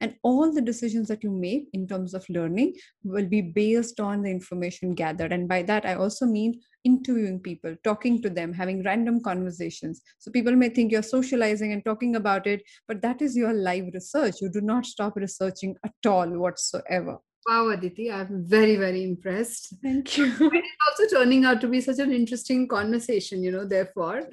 [0.00, 4.22] and all the decisions that you make in terms of learning will be based on
[4.22, 8.82] the information gathered and by that i also mean interviewing people talking to them having
[8.84, 13.36] random conversations so people may think you're socializing and talking about it but that is
[13.36, 17.18] your live research you do not stop researching at all whatsoever
[17.48, 19.74] Wow, Aditi, I'm very, very impressed.
[19.82, 20.26] Thank you.
[20.40, 24.28] it's also turning out to be such an interesting conversation, you know, therefore.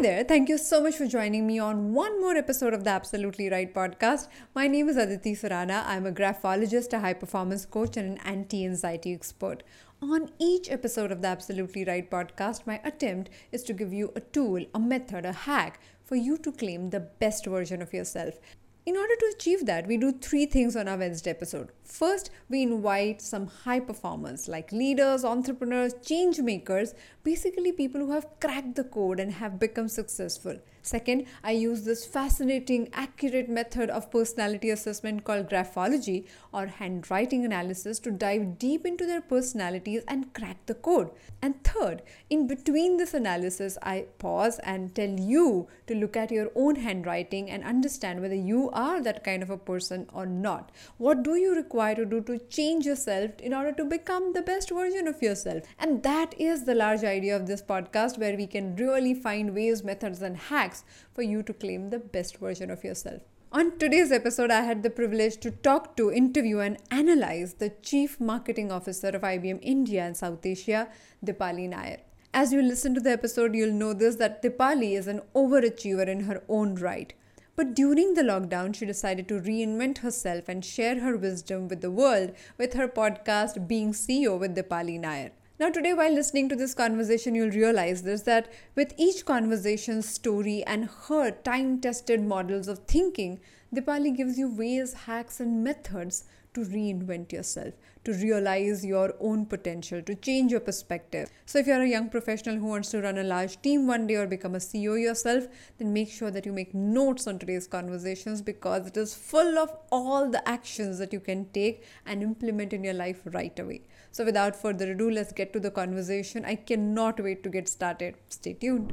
[0.00, 0.24] Hi there.
[0.24, 3.74] Thank you so much for joining me on one more episode of the Absolutely Write
[3.74, 4.28] podcast.
[4.54, 5.84] My name is Aditi Surana.
[5.84, 9.62] I'm a graphologist, a high performance coach, and an anti anxiety expert.
[10.00, 14.20] On each episode of the Absolutely Write podcast, my attempt is to give you a
[14.20, 18.40] tool, a method, a hack for you to claim the best version of yourself.
[18.86, 21.68] In order to achieve that, we do three things on our Wednesday episode.
[21.84, 28.28] First, we invite some high performers like leaders, entrepreneurs, change makers, basically people who have
[28.40, 30.58] cracked the code and have become successful.
[30.82, 37.98] Second, I use this fascinating, accurate method of personality assessment called graphology or handwriting analysis
[38.00, 41.10] to dive deep into their personalities and crack the code.
[41.42, 46.50] And third, in between this analysis, I pause and tell you to look at your
[46.54, 50.70] own handwriting and understand whether you are that kind of a person or not.
[50.96, 54.70] What do you require to do to change yourself in order to become the best
[54.70, 55.64] version of yourself?
[55.78, 59.84] And that is the large idea of this podcast where we can really find ways,
[59.84, 63.22] methods, and hacks for you to claim the best version of yourself.
[63.52, 68.20] On today's episode, I had the privilege to talk to, interview, and analyze the Chief
[68.20, 70.88] Marketing Officer of IBM India and South Asia,
[71.24, 71.98] Deepali Naair.
[72.32, 76.20] As you listen to the episode, you'll know this that Deepali is an overachiever in
[76.20, 77.12] her own right.
[77.56, 81.90] But during the lockdown, she decided to reinvent herself and share her wisdom with the
[81.90, 85.32] world with her podcast, Being CEO with Deepali Naair.
[85.60, 90.64] Now, today, while listening to this conversation, you'll realize this that with each conversation, story,
[90.66, 93.40] and her time tested models of thinking,
[93.74, 97.74] Deepali gives you ways, hacks, and methods to reinvent yourself,
[98.04, 101.30] to realize your own potential, to change your perspective.
[101.44, 104.14] So, if you're a young professional who wants to run a large team one day
[104.14, 105.46] or become a CEO yourself,
[105.76, 109.76] then make sure that you make notes on today's conversations because it is full of
[109.92, 113.82] all the actions that you can take and implement in your life right away.
[114.12, 116.44] So, without further ado, let's get to the conversation.
[116.44, 118.16] I cannot wait to get started.
[118.28, 118.92] Stay tuned.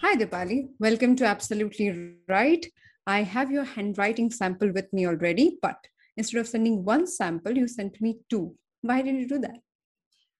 [0.00, 0.68] Hi, Deepali.
[0.78, 2.66] Welcome to Absolutely Write.
[3.04, 5.78] I have your handwriting sample with me already, but
[6.16, 8.54] instead of sending one sample, you sent me two.
[8.82, 9.58] Why did you do that?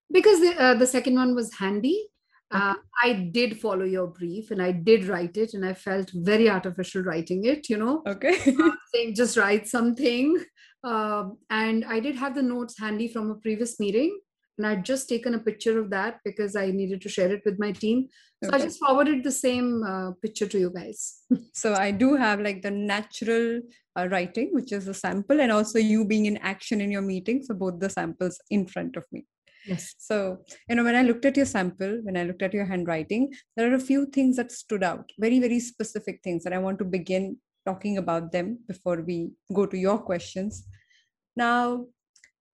[0.09, 2.07] Because the, uh, the second one was handy.
[2.53, 6.49] Uh, I did follow your brief and I did write it, and I felt very
[6.49, 8.03] artificial writing it, you know.
[8.07, 8.39] Okay.
[8.63, 10.37] uh, saying just write something.
[10.85, 14.19] Um, and I did have the notes handy from a previous meeting,
[14.59, 17.59] and I'd just taken a picture of that because I needed to share it with
[17.59, 18.09] my team.
[18.43, 18.59] So okay.
[18.59, 21.21] I just forwarded the same uh, picture to you guys.
[21.55, 23.61] so I do have like the natural
[23.97, 27.43] uh, writing, which is a sample, and also you being in action in your meeting.
[27.43, 29.27] So both the samples in front of me.
[29.67, 29.95] Yes.
[29.99, 30.39] So,
[30.69, 33.71] you know, when I looked at your sample, when I looked at your handwriting, there
[33.71, 36.45] are a few things that stood out, very, very specific things.
[36.45, 40.67] And I want to begin talking about them before we go to your questions.
[41.37, 41.87] Now,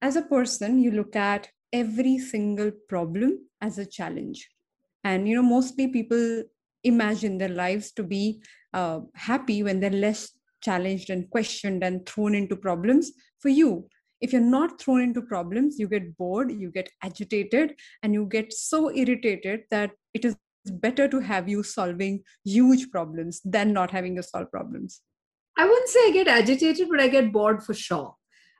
[0.01, 4.49] as a person, you look at every single problem as a challenge.
[5.03, 6.43] And, you know, mostly people
[6.83, 8.41] imagine their lives to be
[8.73, 13.11] uh, happy when they're less challenged and questioned and thrown into problems.
[13.39, 13.87] For you,
[14.21, 18.53] if you're not thrown into problems you get bored you get agitated and you get
[18.53, 20.35] so irritated that it is
[20.71, 25.01] better to have you solving huge problems than not having to solve problems.
[25.57, 28.15] I wouldn't say i get agitated but i get bored for sure.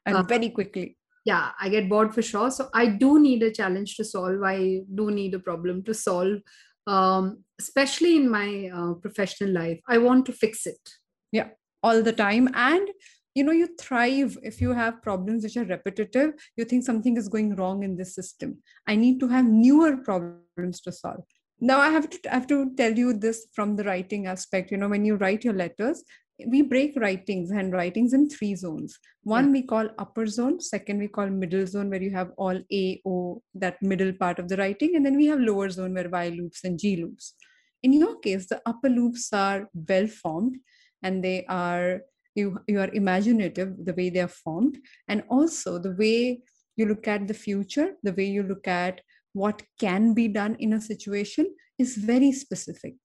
[0.05, 0.97] And uh, very quickly.
[1.25, 2.51] Yeah i get bored for sure.
[2.51, 4.43] So i do need a challenge to solve.
[4.43, 6.39] I do need a problem to solve.
[6.87, 10.89] Um, especially in my uh, professional life i want to fix it.
[11.31, 11.49] Yeah
[11.85, 12.49] all the time.
[12.53, 12.89] And
[13.35, 16.33] you know you thrive if you have problems which are repetitive.
[16.57, 18.59] You think something is going wrong in this system.
[18.87, 21.25] I need to have newer problems to solve
[21.59, 24.71] now i have to I have to tell you this from the writing aspect.
[24.71, 26.03] You know when you write your letters
[26.47, 28.99] we break writings and writings in three zones.
[29.23, 29.51] One yeah.
[29.51, 33.41] we call upper zone second we call middle zone where you have all a o
[33.53, 36.63] that middle part of the writing and then we have lower zone where y loops
[36.63, 37.35] and g loops.
[37.83, 40.57] In your case the upper loops are well formed
[41.03, 42.01] and they are
[42.35, 44.77] you you are imaginative the way they are formed.
[45.07, 46.41] And also the way
[46.75, 48.99] you look at the future the way you look at
[49.35, 51.47] what can be done in a situation
[51.77, 52.95] is very specific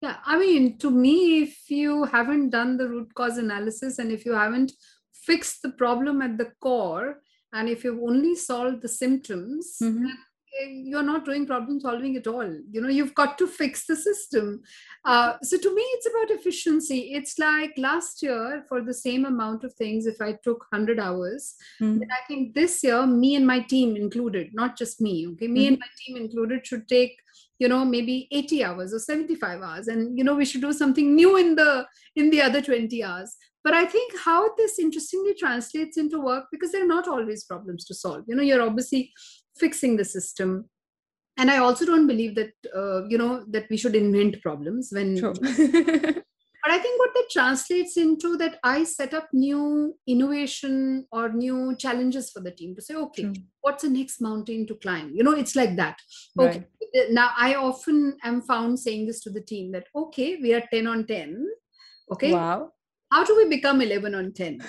[0.00, 4.24] yeah i mean to me if you haven't done the root cause analysis and if
[4.24, 4.72] you haven't
[5.12, 7.20] fixed the problem at the core
[7.52, 10.06] and if you've only solved the symptoms mm-hmm.
[10.68, 12.50] You're not doing problem solving at all.
[12.70, 14.62] You know you've got to fix the system.
[15.04, 17.12] Uh, so to me it's about efficiency.
[17.14, 21.54] It's like last year for the same amount of things if i took 100 hours
[21.80, 21.98] mm.
[21.98, 25.48] then i think this year me and my team included not just me okay?
[25.48, 25.68] Me mm.
[25.68, 27.16] and my team included should take
[27.58, 29.88] you know maybe 80 hours or 75 hours.
[29.88, 31.86] And you know we should do something new in the
[32.16, 33.36] in the other 20 hours.
[33.62, 37.84] But i think how this interestingly translates into work because there are not always problems
[37.86, 38.24] to solve.
[38.26, 39.12] You know you're obviously
[39.56, 40.68] fixing the system.
[41.36, 45.16] And i also don't believe that uh, you know that we should invent problems when
[45.18, 45.34] sure.
[46.64, 51.74] but i think what that translates into that i set up new innovation or new
[51.76, 55.10] challenges for the team to say okay what's the next mountain to climb?
[55.12, 55.98] You know it's like that.
[56.38, 56.64] Okay
[56.94, 57.10] right.
[57.10, 60.86] now i often am found saying this to the team that okay we are 10
[60.86, 61.46] on 10
[62.12, 62.70] okay wow.
[63.10, 64.60] how do we become 11 on 10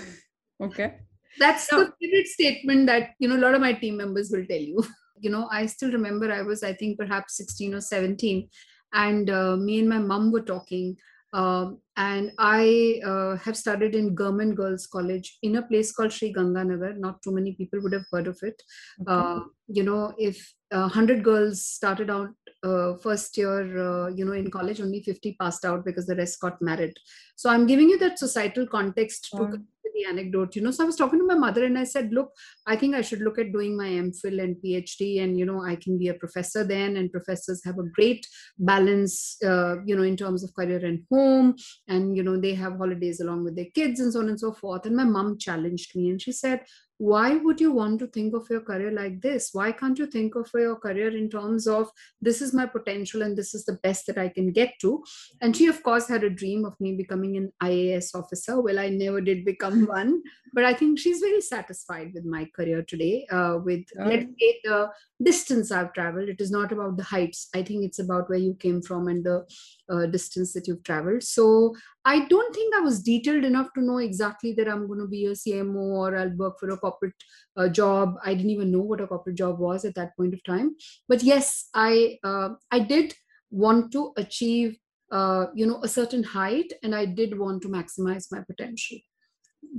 [0.64, 0.96] okay
[1.40, 4.66] that's the favorite statement that you know a lot of my team members will tell
[4.72, 4.84] you
[5.20, 8.48] you know i still remember i was i think perhaps 16 or 17
[8.94, 10.96] and uh, me and my mom were talking
[11.36, 16.34] um, and I uh, have studied in Government Girls College in a place called Sri
[16.34, 16.98] Ganganagar.
[16.98, 18.62] Not too many people would have heard of it.
[19.02, 19.12] Okay.
[19.12, 20.38] Uh, you know, if
[20.72, 22.30] uh, 100 girls started out
[22.64, 26.40] uh, first year, uh, you know, in college, only 50 passed out because the rest
[26.40, 26.94] got married.
[27.36, 29.62] So I'm giving you that societal context to
[29.94, 32.32] the anecdote you know so i was talking to my mother and i said look
[32.68, 35.76] i think i should look at doing my mphil and phd and you know i
[35.76, 38.26] can be a professor then and professors have a great
[38.60, 41.56] balance uh, you know in terms of career and home
[41.88, 44.52] and you know they have holidays along with their kids and so on and so
[44.52, 44.86] forth.
[44.86, 46.62] And my mom challenged me and she said
[46.97, 49.50] why would you want to think of your career like this?
[49.51, 51.89] Why can't you think of your career in terms of
[52.21, 55.03] this is my potential and this is the best that i can get to
[55.42, 58.62] and she of course had a dream of me becoming an ias officer.
[58.62, 60.21] Well i never did become one
[60.53, 64.06] but i think she's very satisfied with my career today uh, with oh.
[64.06, 64.89] let's say the
[65.24, 66.30] distance i've traveled.
[66.30, 67.48] It is not about the heights.
[67.56, 69.46] I think it's about where you came from and the
[69.90, 71.24] uh, distance that you've traveled.
[71.24, 71.76] So
[72.06, 75.26] i don't think i was detailed enough to know exactly that i'm going to be
[75.26, 77.14] a cmo or i'll work for a corporate
[77.58, 78.16] uh, job.
[78.24, 80.76] I didn't even know what a corporate job was at that point of time.
[81.08, 83.14] But yes i uh, i did
[83.50, 84.78] want to achieve
[85.12, 88.98] uh, you know a certain height and i did want to maximize my potential.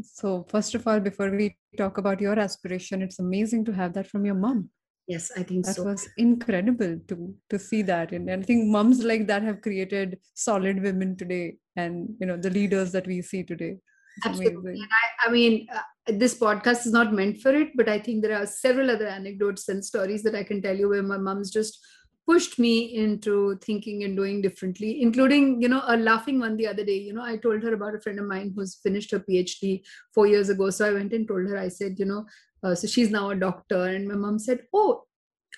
[0.02, 4.06] So first of all before we talk about your aspiration it's amazing to have that
[4.08, 4.70] from your mom
[5.06, 5.84] yes i think so that so.
[5.84, 8.12] was incredible to to see that.
[8.12, 12.36] And, and i think moms like that have created solid women today and you know
[12.36, 13.76] the leaders that we see today.
[14.18, 14.80] It's absolutely.
[14.80, 18.36] I, I, mean uh, this podcast is not meant for it but i think there
[18.36, 21.78] are several other anecdotes and stories that i can tell you where my mom's just
[22.26, 26.84] pushed me into thinking and doing differently including you know a laughing one the other
[26.84, 26.96] day.
[26.96, 29.82] You know i told her about a friend of mine who's finished her phd
[30.14, 30.70] four years ago.
[30.70, 32.26] So i went and told her i said you know
[32.65, 35.03] uh, so she's now a doctor and my mom said oh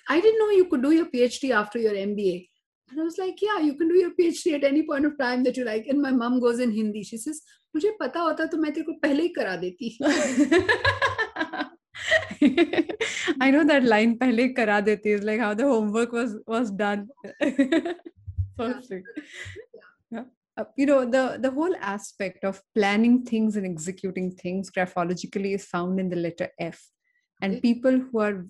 [0.08, 2.48] i didn't know you could do your phd after your mba
[2.90, 5.44] and i was like yeah you can do your phd at any point of time
[5.44, 7.42] that you like and my mom goes in hindi she says
[7.74, 9.98] मुझे पता होता तो मैं तेरे को पहले ही करा देती
[13.40, 17.08] I know that line pehle kara deti is like how the homework was was done.
[18.58, 19.06] Perfect.
[20.10, 20.24] Yeah.
[20.56, 25.64] Uh, you know the the whole aspect of planning things and executing things graphologically is
[25.64, 26.82] found in the letter F,
[27.41, 28.45] and people who are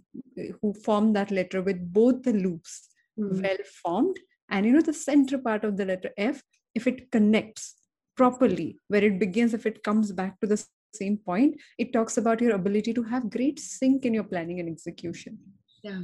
[0.61, 2.89] who form that letter with both the loops
[3.19, 3.41] mm-hmm.
[3.41, 4.17] well formed,
[4.49, 6.41] and you know the center part of the letter F,
[6.75, 7.75] if it connects
[8.15, 12.41] properly, where it begins, if it comes back to the same point it talks about
[12.41, 15.37] your ability to have great sync in your planning and execution.
[15.83, 16.01] Yeah.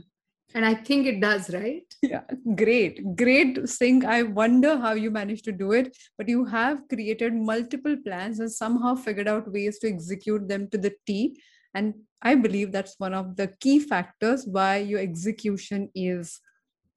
[0.54, 1.84] And i think it does right?
[2.02, 2.22] Yeah
[2.56, 3.16] great.
[3.16, 4.06] Great sync.
[4.06, 8.52] I wonder how you managed to do it but you have created multiple plans and
[8.52, 11.42] somehow figured out ways to execute them to the t
[11.76, 16.40] and i believe that's one of the key factors why your execution is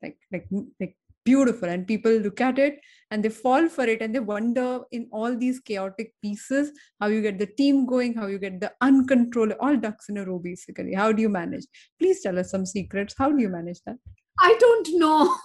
[0.02, 0.48] like like
[0.80, 0.96] like
[1.28, 2.78] beautiful and people look at it
[3.10, 4.68] and they fall for it and they wonder
[4.98, 6.70] in all these chaotic pieces
[7.00, 10.24] how you get the team going how you get the uncontrolled all ducks in a
[10.24, 10.94] row basically.
[10.94, 11.66] How do you manage?
[11.98, 13.14] Please tell us some secrets.
[13.18, 13.96] How do you manage that?
[14.40, 15.36] I don't know.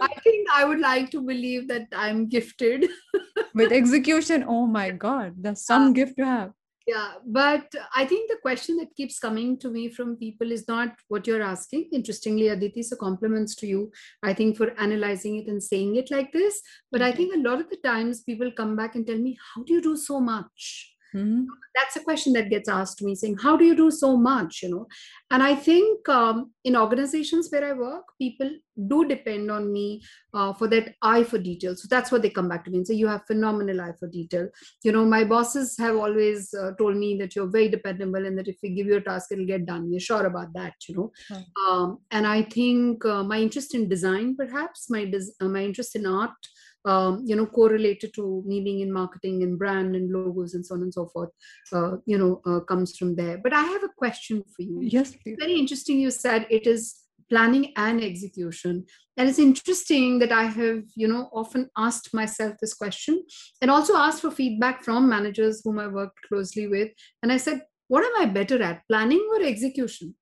[0.00, 2.86] I think I would like to believe that I'm gifted.
[3.54, 6.52] With execution, oh my God, there's some uh, gift to have
[6.88, 10.94] yeah but i think the question that keeps coming to me from people is not
[11.08, 11.88] what you're asking.
[11.92, 13.92] Interestingly aditi so compliments to you
[14.22, 16.62] i think for analyzing it and saying it like this.
[16.90, 19.64] But i think a lot of the times people come back and tell me how
[19.64, 21.44] do you do so much mm-hmm.
[21.74, 24.62] that's a question that gets asked to me saying how do you do so much?
[24.62, 24.86] you know?
[25.30, 28.50] And i think um, in organizations where i work people
[28.86, 30.00] do depend on me
[30.34, 31.74] uh, for that eye for detail.
[31.74, 34.06] So that's what they come back to me and say you have phenomenal eye for
[34.06, 34.48] detail.
[34.84, 38.46] You know my bosses have always uh, told me that you're very dependable and that
[38.46, 39.90] if we give you a task it'll get done.
[39.90, 41.12] You're sure about that you know?
[41.28, 41.72] Hmm.
[41.72, 45.96] um, and i think uh, my interest in design perhaps my des- uh, my interest
[45.96, 46.48] in art
[46.88, 50.74] um, you know, correlated to me being in marketing and brand and logos and so
[50.74, 51.30] on and so forth,
[51.72, 53.38] uh, you know, uh, comes from there.
[53.38, 54.80] But I have a question for you.
[54.82, 55.36] Yes, please.
[55.38, 56.00] Very interesting.
[56.00, 58.86] You said it is planning and execution
[59.18, 63.22] and it's interesting that i have you know often asked myself this question
[63.60, 66.88] and also asked for feedback from managers whom i worked closely with
[67.22, 70.14] and i said what am i better at planning or execution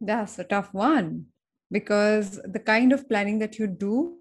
[0.00, 1.26] that's a tough one
[1.72, 4.19] because the kind of planning that you do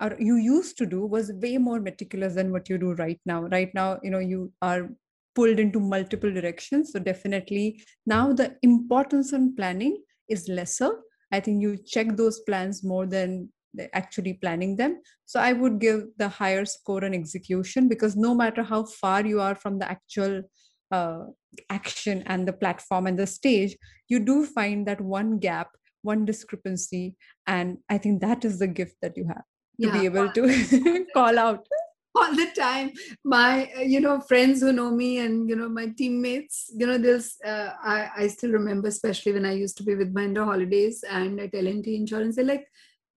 [0.00, 3.42] or you used to do was way more meticulous than what you do right now.
[3.42, 4.90] Right now you know you are
[5.34, 6.92] pulled into multiple directions.
[6.92, 10.90] So definitely now the importance on planning is lesser.
[11.32, 13.50] I think you check those plans more than
[13.92, 15.00] actually planning them.
[15.26, 19.40] So i would give the higher score on execution because no matter how far you
[19.40, 20.42] are from the actual
[20.90, 21.24] uh,
[21.68, 23.76] action and the platform and the stage
[24.08, 25.68] you do find that one gap
[26.02, 27.16] one discrepancy
[27.46, 29.44] and i think that is the gift that you have
[29.80, 29.98] to yeah.
[29.98, 31.66] be able to call out.
[32.14, 32.90] All the time.
[33.24, 36.98] My uh, you know friends who know me and you know my teammates you know
[36.98, 41.04] there's uh, I, I still remember especially when i used to be with Mahindra holidays
[41.08, 42.66] and at L&T insurance they're like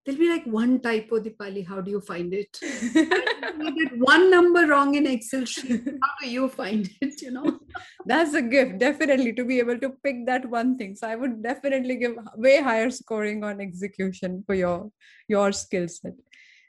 [0.05, 2.59] there'll be like one typo deepali how do you find it?
[3.59, 5.85] You get one number wrong in excel sheet.
[5.85, 7.59] How do you find it you know?
[8.05, 10.95] That's a gift definitely to be able to pick that one thing.
[10.95, 14.91] So i would definitely give way higher scoring on execution for your
[15.27, 16.13] your skill set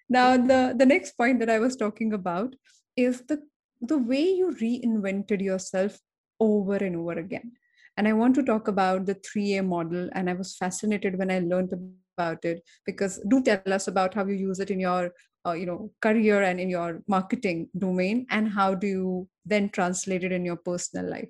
[0.08, 2.54] now, the, the next point that I was talking about
[2.96, 3.42] is the,
[3.80, 5.98] the way you reinvented yourself
[6.40, 7.52] over and over again.
[7.96, 10.08] And I want to talk about the 3A model.
[10.12, 11.72] And I was fascinated when I learned
[12.16, 15.12] about it because do tell us about how you use it in your
[15.46, 20.24] uh, you know career and in your marketing domain and how do you then translate
[20.24, 21.28] it in your personal life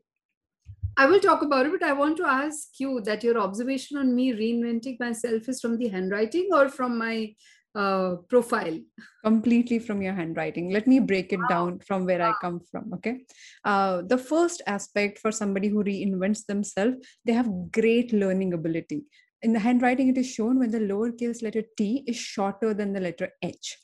[0.97, 4.15] I will talk about it, but I want to ask you that your observation on
[4.15, 7.35] me reinventing myself is from the handwriting or from my
[7.75, 8.79] uh, profile.
[9.25, 10.71] Completely from your handwriting.
[10.71, 13.25] Let me break it down from where i come from okay?
[13.65, 19.05] Uh, the first aspect for somebody who reinvents themselves they have great learning ability.
[19.43, 23.01] In the handwriting it is shown when the lowercase letter t is shorter than the
[23.01, 23.77] letter h.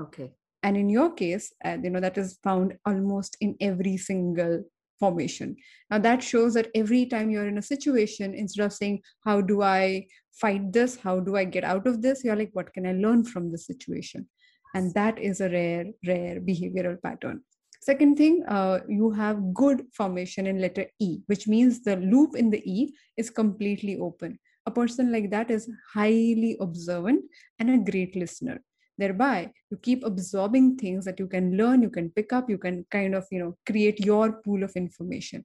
[0.00, 0.32] Okay.
[0.62, 4.64] And in your case uh, you know that is found almost in every single
[4.98, 5.56] formation.
[5.90, 9.62] Now that shows that every time you're in a situation instead of saying how do
[9.62, 10.96] i fight this?
[10.96, 12.24] How do i get out of this?
[12.24, 14.28] you're like what can i learn from this situation?
[14.74, 17.42] And that is a rare rare behavioral pattern.
[17.80, 22.50] Second thing uh, you have good formation in letter e which means the loop in
[22.50, 24.38] the e is completely open.
[24.66, 27.22] A person like that is highly observant
[27.60, 28.60] and a great listener
[28.98, 32.84] thereby you keep absorbing things that you can learn you can pick up you can
[32.90, 35.44] kind of you know create your pool of information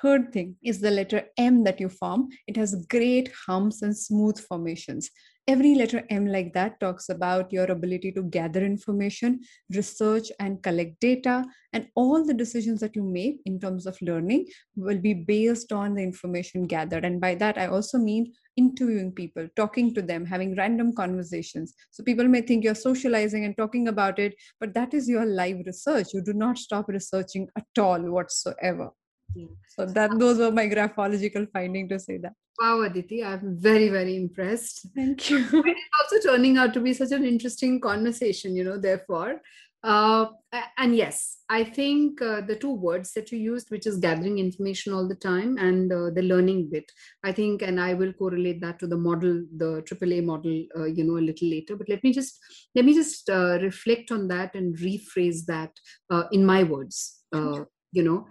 [0.00, 2.28] Third thing is the letter M that you form.
[2.46, 5.10] It has great humps and smooth formations.
[5.48, 9.40] Every letter M like that talks about your ability to gather information,
[9.74, 14.46] research and collect data, and all the decisions that you make in terms of learning
[14.76, 17.04] will be based on the information gathered.
[17.04, 21.74] And by that, I also mean interviewing people, talking to them, having random conversations.
[21.90, 25.62] So people may think you're socializing and talking about it, but that is your live
[25.66, 26.14] research.
[26.14, 28.90] You do not stop researching at all whatsoever.
[29.68, 32.32] So that those were my graphological finding to say that.
[32.60, 34.86] Wow, Aditi, I'm very, very impressed.
[34.94, 35.38] Thank you.
[35.52, 39.40] it's also turning out to be such an interesting conversation, you know, therefore.
[39.84, 40.26] Uh,
[40.78, 44.92] and yes, I think uh, the two words that you used, which is gathering information
[44.92, 46.84] all the time and uh, the learning bit,
[47.24, 51.02] I think, and I will correlate that to the model, the AAA model, uh, you
[51.02, 51.74] know, a little later.
[51.74, 52.38] But let me just
[52.76, 55.72] let me just uh, reflect on that and rephrase that
[56.10, 57.24] uh, in my words.
[57.94, 58.26] you know,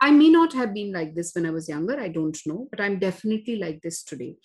[0.00, 1.98] I may not have been like this when I was younger.
[1.98, 4.36] I don't know, but I'm definitely like this today.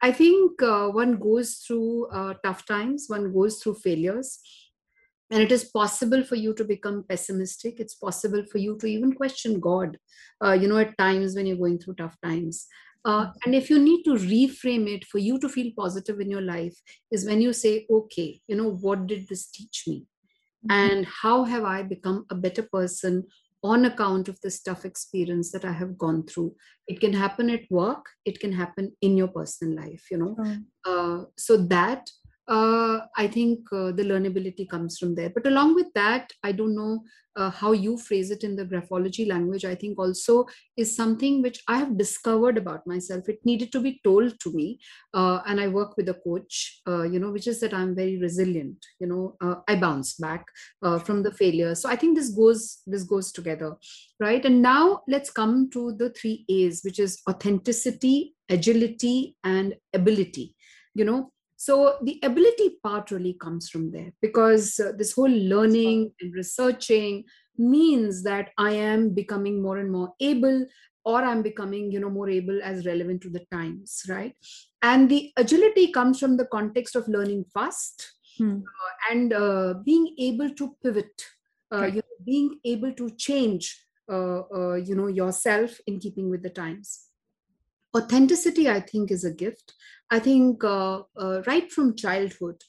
[0.00, 4.40] I think uh, one goes through uh, tough times, one goes through failures,
[5.30, 7.78] and it is possible for you to become pessimistic.
[7.78, 9.96] It's possible for you to even question God,
[10.44, 12.66] uh, you know, at times when you're going through tough times.
[13.04, 16.40] Uh, and if you need to reframe it for you to feel positive in your
[16.40, 16.76] life,
[17.10, 20.06] is when you say, okay, you know, what did this teach me?
[20.66, 20.72] Mm-hmm.
[20.72, 23.24] And how have I become a better person
[23.62, 26.54] on account of this tough experience that I have gone through.
[26.88, 30.36] It can happen at work, it can happen in your personal life, you know.
[30.84, 32.10] Uh, so that
[32.48, 35.30] uh, I think uh, the learnability comes from there.
[35.30, 37.04] But along with that, I don't know
[37.36, 40.46] uh, how you phrase it in the graphology language, I think also
[40.76, 43.28] is something which I have discovered about myself.
[43.28, 44.80] It needed to be told to me.
[45.14, 48.18] Uh, and I work with a coach, uh, you know, which is that I'm very
[48.18, 50.44] resilient, you know, uh, I bounce back
[51.04, 51.74] from the failure.
[51.74, 53.76] So I think this goes, this goes together,
[54.20, 54.44] right?
[54.44, 60.54] And now let's come to the three A's, which is authenticity, agility, and ability.
[60.94, 66.10] You know, so the ability part really comes from there because uh, this whole learning
[66.20, 67.22] and researching
[67.56, 70.66] means that I am becoming more and more able
[71.04, 74.34] or I'm becoming, you know, more able as relevant to the times, right?
[74.82, 78.56] And the agility comes from the context of learning fast hmm.
[78.56, 81.26] uh, and uh, being able to pivot,
[81.72, 86.42] uh, you know, being able to change, uh, uh, you know, yourself in keeping with
[86.42, 87.11] the times
[87.96, 89.74] authenticity i think is a gift.
[90.10, 92.62] I think uh, uh, right from childhood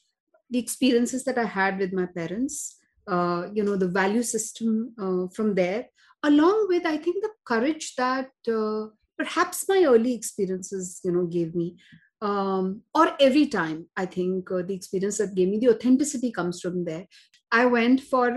[0.50, 2.76] the experiences that i had with my parents
[3.06, 5.86] uh, you know the value system uh, from there
[6.22, 8.86] along with i think the courage that uh,
[9.18, 11.76] perhaps my early experiences you know gave me.
[12.22, 16.60] Um, or every time i think uh, the experience that gave me the authenticity comes
[16.60, 17.06] from there.
[17.52, 18.28] I went for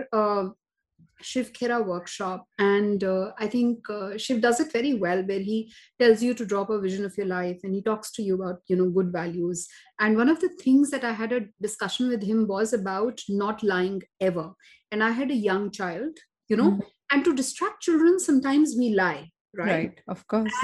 [1.22, 2.46] Shiv Khera workshop.
[2.58, 6.46] And uh, I think uh, Shiv does it very well, where he tells you to
[6.46, 9.12] drop a vision of your life and he talks to you about, you know, good
[9.12, 9.68] values.
[10.00, 13.64] And one of the things that I had a discussion with him was about not
[13.64, 14.52] lying ever.
[14.92, 16.82] And I had a young child, you know, mm-hmm.
[17.12, 19.68] and to distract children, sometimes we lie, right?
[19.68, 20.54] Right, of course.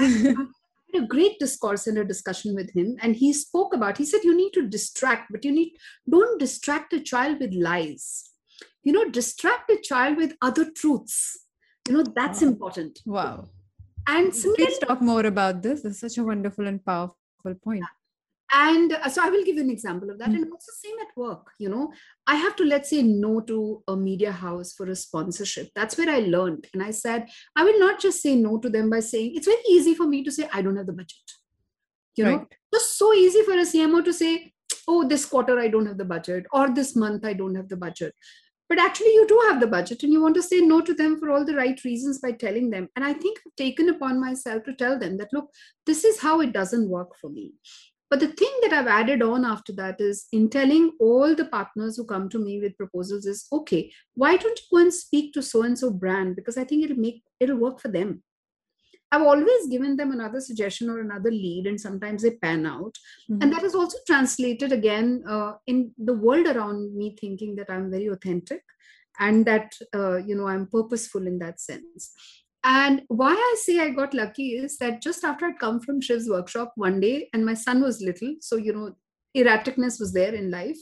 [0.94, 4.36] a great discourse and a discussion with him and he spoke about he said you
[4.36, 5.72] need to distract but you need
[6.08, 8.30] don't distract a child with lies
[8.84, 11.40] you know distract a child with other truths.
[11.88, 12.48] You know that's wow.
[12.48, 13.00] important.
[13.04, 13.48] Wow.
[14.06, 15.82] And please talk more about this.
[15.82, 17.84] This is such a wonderful and powerful point.
[18.52, 20.28] And uh, so i will give you an example of that.
[20.28, 20.42] Mm-hmm.
[20.42, 21.92] and also same at work you know.
[22.26, 25.70] I have to let's say no to a media house for a sponsorship.
[25.74, 26.66] That's where i learned.
[26.72, 29.62] And i said i will not just say no to them by saying it's very
[29.68, 31.32] easy for me to say i don't have the budget.
[32.16, 32.40] You right.
[32.40, 32.46] know?
[32.72, 34.52] Just so easy for a cmo to say
[34.86, 37.76] oh this quarter i don't have the budget or this month i don't have the
[37.76, 38.14] budget
[38.68, 41.18] but actually you do have the budget and you want to say no to them
[41.18, 42.88] for all the right reasons by telling them.
[42.96, 45.50] And i think i've taken upon myself to tell them that look
[45.86, 47.52] this is how it doesn't work for me.
[48.10, 51.96] But the thing that i've added on after that is in telling all the partners
[51.96, 55.42] who come to me with proposals is okay why don't you go and speak to
[55.42, 56.36] so and so brand?
[56.36, 58.22] Because i think it'll make it'll work for them
[59.14, 62.96] I've always given them another suggestion or another lead, and sometimes they pan out.
[63.30, 63.42] Mm-hmm.
[63.42, 67.90] And that is also translated again uh, in the world around me, thinking that I'm
[67.90, 68.62] very authentic
[69.20, 72.12] and that uh, you know I'm purposeful in that sense.
[72.64, 76.28] And why I say I got lucky is that just after I'd come from Shiv's
[76.28, 78.96] workshop one day, and my son was little, so you know
[79.36, 80.78] erraticness was there in life.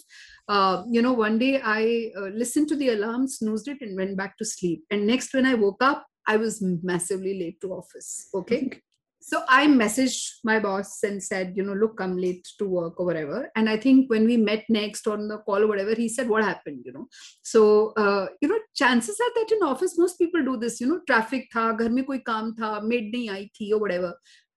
[0.48, 4.16] Uh, you know, one day I uh, listened to the alarm, snoozed it, and went
[4.16, 4.84] back to sleep.
[4.90, 8.28] And next, when I woke up, I was massively late to office.
[8.34, 8.80] Okay.
[9.24, 13.06] So I messaged my boss and said, you know, look, I'm late to work or
[13.06, 13.48] whatever.
[13.54, 16.42] And I think when we met next on the call or whatever, he said, what
[16.42, 17.06] happened, you know?
[17.42, 21.00] So, uh, you know, chances are that in office, most people do this, you know,
[21.06, 24.12] traffic tha, ghar mein koi kaam tha, maid nahi aayi thi or whatever.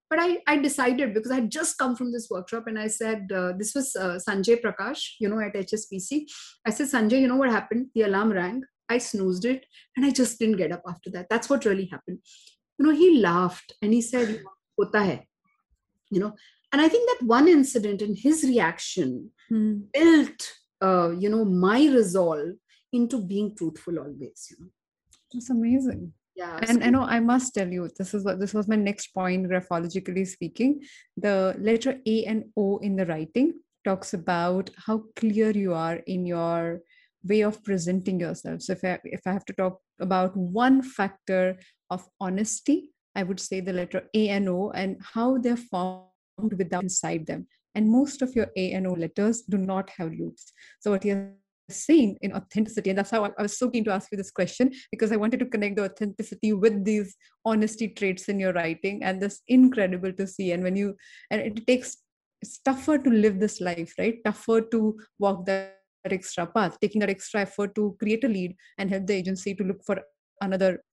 [0.10, 3.32] But I, I decided because I had just come from this workshop and I said,
[3.32, 6.26] uh, this was uh, Sanjay Prakash, you know, at HSBC.
[6.66, 7.88] I said, Sanjay, you know what happened?
[7.94, 8.64] The alarm rang.
[8.90, 11.28] I snoozed it and I just didn't get up after that.
[11.30, 12.20] That's what really happened.
[12.78, 14.42] You know, he laughed and he said,
[14.78, 15.28] Hota hai.
[16.12, 16.36] You know,
[16.72, 19.80] and I think that one incident and his reaction hmm.
[19.94, 22.56] built, uh, you know, my resolve
[22.94, 24.48] into being truthful always.
[24.52, 24.72] You know,
[25.34, 26.14] it's amazing.
[26.36, 29.08] Yeah, and I know I must tell you this is what this was my next
[29.14, 30.84] point graphologically speaking.
[31.16, 33.54] The letter A and O in the writing
[33.86, 36.82] talks about how clear you are in your
[37.28, 38.62] way of presenting yourself.
[38.62, 41.58] So if I, if I have to talk about one factor
[41.90, 46.84] of honesty i would say the letter a and o and how they're formed without
[46.84, 47.48] inside them.
[47.74, 50.52] And most of your a and o letters do not have loops.
[50.80, 51.32] So what you're
[51.70, 54.72] saying in authenticity and that's how I was so keen to ask you this question
[54.92, 59.20] because i wanted to connect the authenticity with these honesty traits in your writing and
[59.20, 60.52] this incredible to see.
[60.52, 60.96] And when you
[61.32, 61.98] and it takes
[62.42, 64.24] it's tougher to live this life right?
[64.24, 65.75] Tougher to walk that
[66.06, 69.54] that extra path, taking that extra effort to create a lead and help the agency
[69.56, 70.02] to look for
[70.42, 70.84] another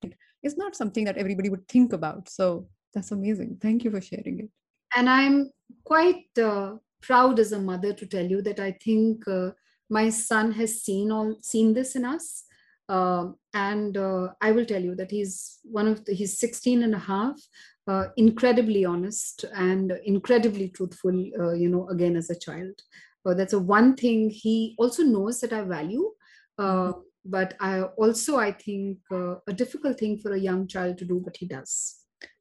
[0.42, 2.28] is not something that everybody would think about.
[2.28, 3.58] So that's amazing.
[3.60, 4.50] Thank you for sharing it.
[4.96, 5.50] And I'm
[5.84, 9.50] quite uh, proud as a mother to tell you that I think uh,
[9.88, 12.44] my son has seen all seen this in us.
[12.88, 13.96] Uh, and
[14.40, 17.40] I will tell you that he's one of the, he's 16 and a half,
[17.86, 22.82] uh, incredibly honest and incredibly truthful, uh, you know, again as a child.
[23.26, 26.10] Uh, that's a one thing he also knows that i value
[26.58, 27.00] uh, Mm-hmm.
[27.24, 31.20] but i also i think uh, a difficult thing for a young child to do
[31.24, 31.74] but he does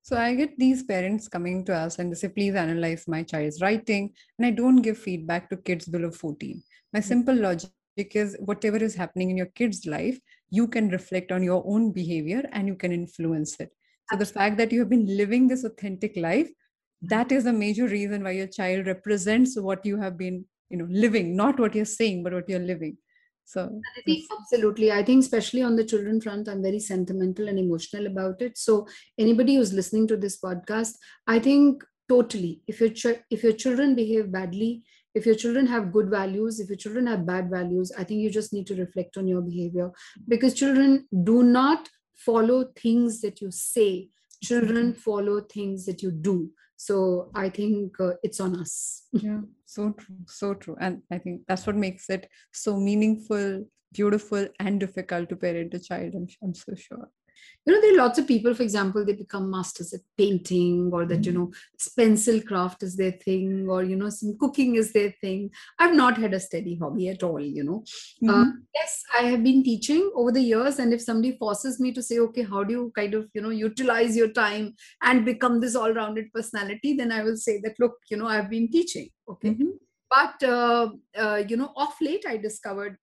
[0.04, 3.62] So I get these parents coming to us and they say, please analyze my child's
[3.62, 4.13] writing.
[4.38, 6.63] And I don't give feedback to kids below 14.
[6.94, 10.17] My simple logic is whatever is happening in your kid's life,
[10.50, 13.70] you can reflect on your own behavior and you can influence it.
[14.12, 16.50] So the fact that you have been living this authentic life,
[17.04, 20.88] that is a major reason why your child represents what you have been, you know,
[20.90, 22.98] living, not what you're saying, but what you're living.
[23.46, 23.82] So
[24.40, 24.92] Absolutely.
[24.92, 28.58] I think, especially on the children front, I'm very sentimental and emotional about it.
[28.58, 28.88] So,
[29.20, 30.94] anybody who's listening to this podcast,
[31.28, 35.92] I think totally, if your ch- if your children behave badly, if your children have
[35.92, 39.18] good values, if your children have bad values, I think you just need to reflect
[39.18, 39.92] on your behavior
[40.28, 44.10] because children do not follow things that you say.
[44.42, 45.00] Children mm-hmm.
[45.00, 46.52] follow things that you do.
[46.88, 49.04] So I think uh, it's on us.
[49.13, 54.48] yeah so true so true and i think that's what makes it so meaningful beautiful
[54.60, 57.10] and difficult to parent a child i'm, I'm so sure
[57.65, 61.06] you know there are lots of people for example they become masters at painting or
[61.06, 61.51] that you know
[61.97, 65.49] pencil craft is their thing or you know some cooking is their thing.
[65.80, 67.84] I've not had a steady hobby at all you know.
[68.27, 68.51] Uh, Mhm.
[68.75, 72.19] yes i have been teaching over the years and if somebody forces me to say
[72.19, 76.32] okay how do you kind of you know utilize your time and become this all-rounded
[76.34, 76.95] personality?
[76.95, 79.49] then i will say that look you know i've been teaching okay?
[79.51, 79.71] Mhm.
[80.10, 82.97] but uh, uh, you know off late i discovered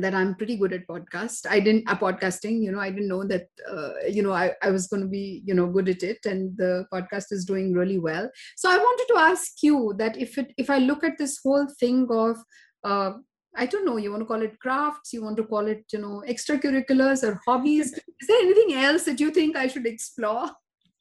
[0.00, 1.46] that i'm pretty good at podcast.
[1.48, 4.70] I didn't uh, podcasting you know i didn't know that uh, you know I, I
[4.70, 7.98] was going to be you know good at it and the podcast is doing really
[7.98, 8.30] well.
[8.56, 11.66] So i wanted to ask you that if it if i look at this whole
[11.78, 12.38] thing of
[12.84, 13.12] uh,
[13.56, 15.98] i don't know you want to call it crafts you want to call it you
[15.98, 20.48] know extracurriculars or hobbies is there anything else that you think i should explore?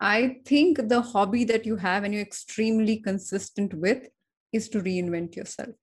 [0.04, 4.08] I think the hobby that you have and you're extremely consistent with
[4.52, 5.76] is to reinvent yourself.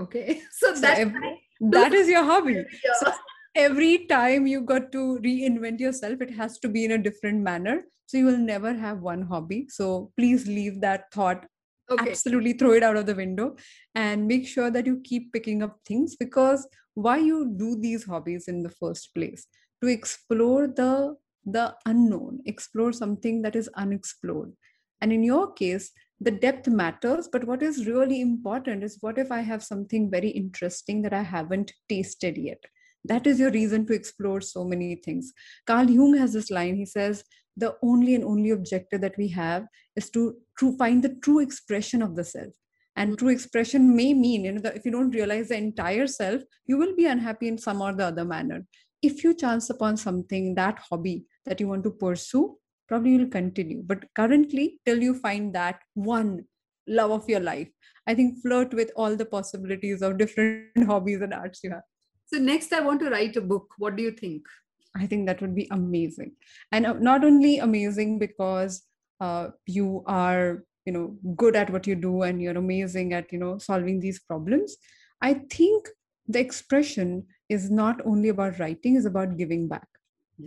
[0.00, 2.64] Okay so, So that's every- that is your hobby.
[3.00, 3.12] So
[3.54, 7.84] every time you got to reinvent yourself, it has to be in a different manner.
[8.06, 9.66] So you will never have one hobby.
[9.68, 11.46] So please leave that thought,
[11.90, 13.56] okay absolutely throw it out of the window
[13.94, 18.48] and make sure that you keep picking up things because why you do these hobbies
[18.48, 19.46] in the first place?
[19.82, 24.52] To explore the the unknown, explore something that is unexplored.
[25.00, 29.30] And in your case, the depth matters, but what is really important is what if
[29.30, 32.62] I have something very interesting that I haven't tasted yet?
[33.04, 35.32] That is your reason to explore so many things.
[35.66, 37.22] Carl Jung has this line he says,
[37.56, 42.02] The only and only objective that we have is to true, find the true expression
[42.02, 42.52] of the self.
[42.96, 46.42] And true expression may mean, you know, that if you don't realize the entire self,
[46.64, 48.66] you will be unhappy in some or the other manner.
[49.02, 52.56] If you chance upon something, that hobby that you want to pursue,
[52.88, 53.82] probably you'll continue.
[53.84, 56.44] But currently, till you find that one
[56.86, 57.68] love of your life,
[58.06, 61.82] I think flirt with all the possibilities of different hobbies and arts you have.
[62.30, 64.48] so next i want to write a book what do you think
[64.96, 66.32] I think that would be amazing.
[66.72, 68.82] And uh, not only amazing because
[69.20, 73.38] uh, you are, you know, good at what you do and you're amazing at, you
[73.38, 74.76] know, solving these problems.
[75.20, 75.88] I think
[76.26, 79.86] the expression is not only about writing, is about giving back.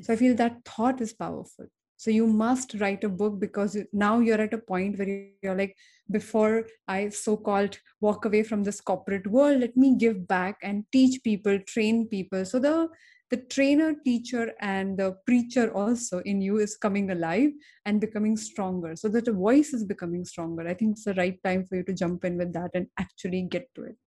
[0.01, 1.65] So I feel that thought is powerful.
[1.99, 5.09] So you must write a book because now you're at a point where
[5.43, 5.75] you're like,
[6.09, 11.21] before I so-called walk away from this corporate world, let me give back and teach
[11.23, 12.45] people, train people.
[12.45, 12.87] So the
[13.29, 17.51] the trainer, teacher, and the preacher also in you is coming alive
[17.85, 18.95] and becoming stronger.
[18.95, 20.67] So that the voice is becoming stronger.
[20.67, 23.43] I think it's the right time for you to jump in with that and actually
[23.43, 23.97] get to it.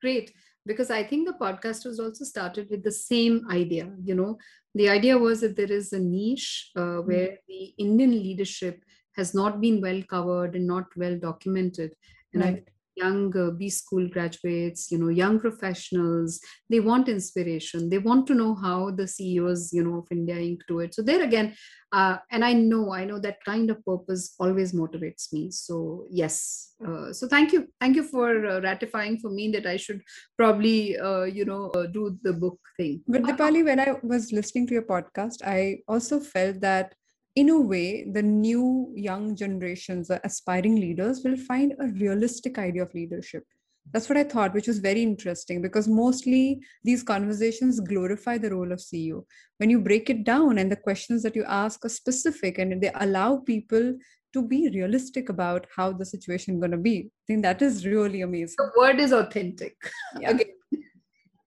[0.00, 0.32] great
[0.66, 4.38] because i think the podcast was also started with the same idea you know?
[4.74, 8.82] The idea was that there is a niche uh, where the indian leadership
[9.16, 11.92] has not been well covered and not well documented.
[12.32, 12.68] And I Right.
[13.00, 17.88] Young uh, B school graduates, you know, young professionals, they want inspiration.
[17.88, 20.60] They want to know how the CEOs, you know, of India Inc.
[20.68, 20.94] do it.
[20.94, 21.54] So there again,
[21.92, 25.50] uh, and I know, I know that kind of purpose always motivates me.
[25.50, 29.76] So yes, uh, so thank you, thank you for uh, ratifying for me that I
[29.76, 30.00] should
[30.36, 33.02] probably, uh, you know, uh, do the book thing.
[33.08, 36.94] But Deepali, when I was listening to your podcast, I also felt that
[37.36, 42.82] in a way, the new young generations, the aspiring leaders, will find a realistic idea
[42.82, 43.44] of leadership.
[43.92, 48.72] That's what I thought, which was very interesting because mostly these conversations glorify the role
[48.72, 49.24] of CEO.
[49.58, 52.92] When you break it down and the questions that you ask are specific and they
[52.94, 53.96] allow people
[54.32, 58.20] to be realistic about how the situation going to be, I think that is really
[58.20, 58.56] amazing.
[58.58, 59.76] The word is authentic.
[60.20, 60.30] Yeah.
[60.34, 60.46] Again.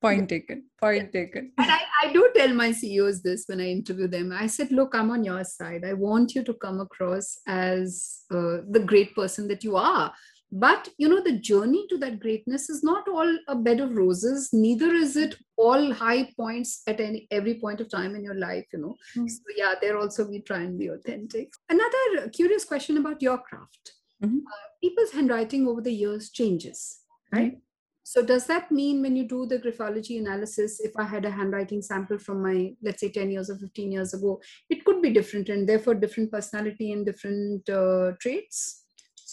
[0.03, 0.65] Point taken.
[0.79, 1.51] Point taken.
[1.57, 4.31] And I, I do tell my CEOs this when I interview them.
[4.31, 5.83] I said, look, I'm on your side.
[5.85, 10.13] I want you to come across as uh, the great person that you are.
[10.53, 14.49] but you know the journey to that greatness is not all a bed of roses
[14.53, 18.65] neither is it all high points at any every point of time in your life
[18.71, 19.27] you know mm.
[19.27, 23.93] so yeah there also we try and be authentic another curious question about your craft
[24.23, 24.37] mm-hmm.
[24.37, 26.99] uh, people's handwriting over the years changes
[27.31, 27.72] right mm-hmm.
[28.03, 31.81] So does that mean when you do the graphology analysis if i had a handwriting
[31.81, 34.39] sample from my let's say 10 years or 15 years ago
[34.69, 38.83] it could be different and therefore different personality and different uh, traits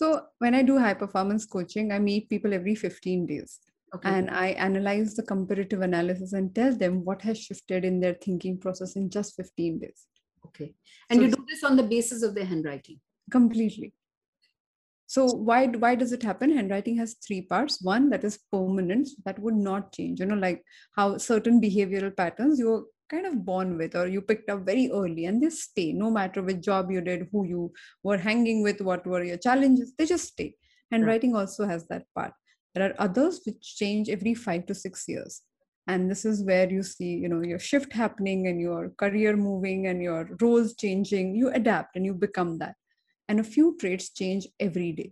[0.00, 3.58] so when I do high performance coaching, I meet people every 15 days.
[3.94, 4.08] Okay.
[4.08, 8.56] And I analyze the comparative analysis and tell them what has shifted in their thinking
[8.56, 10.06] process in just 15 days.
[10.46, 10.72] Okay.
[11.10, 12.98] And so you do this on the basis of their handwriting?
[13.30, 13.92] Completely.
[15.10, 16.52] So why why does it happen?
[16.56, 17.82] Handwriting has three parts.
[17.82, 20.20] One that is permanence that would not change.
[20.20, 20.62] You know, like
[20.94, 25.24] how certain behavioral patterns you're kind of born with or you picked up very early
[25.24, 27.72] and they stay no matter which job you did who you
[28.04, 30.54] were hanging with what were your challenges they just stay
[30.92, 32.32] and writing also has that part
[32.72, 35.42] there are others which change every 5 to 6 years
[35.88, 39.88] and this is where you see you know your shift happening and your career moving
[39.88, 42.76] and your roles changing you adapt and you become that
[43.30, 45.10] and a few traits change every day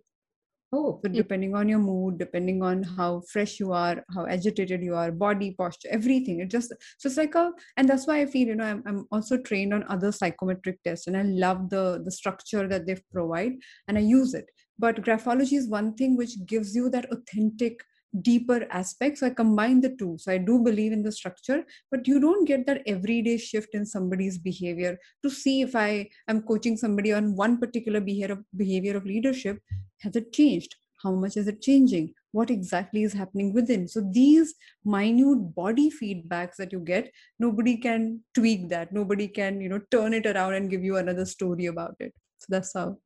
[0.71, 4.95] Oh, so depending on your mood, depending on how fresh you are, how agitated you
[4.95, 6.41] are, body posture, everything.
[6.41, 9.07] It just so it's like a, and that's why I feel you know I'm, I'm
[9.11, 13.53] also trained on other psychometric tests, and I love the the structure that they provide,
[13.89, 14.45] and I use it.
[14.79, 17.81] But graphology is one thing which gives you that authentic
[18.23, 19.21] deeper aspects.
[19.21, 20.17] So I combine the two.
[20.19, 23.85] So I do believe in the structure, but you don't get that everyday shift in
[23.85, 29.05] somebody's behavior to see if I am coaching somebody on one particular behavior behavior of
[29.05, 29.59] leadership.
[30.01, 30.77] Has it changed?
[31.03, 32.15] How much is it changing?
[32.33, 33.87] What exactly is happening within?
[33.87, 38.93] So these minute body feedbacks that you get, nobody can tweak that.
[38.93, 42.13] Nobody can, you know, turn it around and give you another story about it.
[42.39, 42.99] So that's how.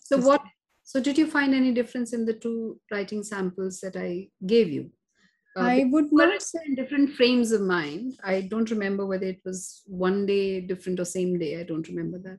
[0.00, 0.42] So what
[0.84, 4.90] so did you find any difference in the two writing samples that I gave you?
[5.56, 8.18] Uh, I would not say in different frames of mind.
[8.22, 11.58] I don't remember whether it was one day different or same day.
[11.58, 12.38] I don't remember that.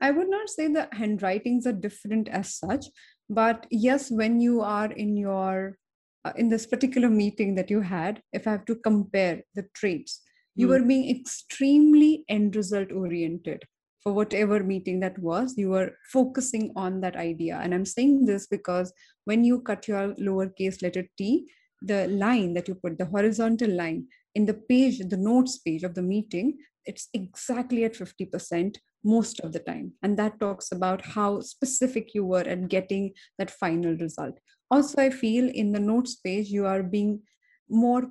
[0.00, 2.86] I would not say the handwritings are different as such,
[3.30, 5.78] but yes, when you are in your
[6.24, 10.22] uh, in this particular meeting that you had, if I have to compare the traits,
[10.56, 10.70] you mm.
[10.70, 13.64] were being extremely end result oriented
[14.04, 17.58] for whatever meeting that was, you were focusing on that idea.
[17.60, 18.92] And I'm saying this because
[19.24, 21.48] when you cut your lowercase letter t,
[21.80, 25.94] the line that you put, the horizontal line in the page, the notes page of
[25.94, 29.92] the meeting, it's exactly at 50% most of the time.
[30.02, 34.38] And that talks about how specific you were at getting that final result.
[34.70, 37.22] Also, I feel in the notes page, you are being
[37.70, 38.10] more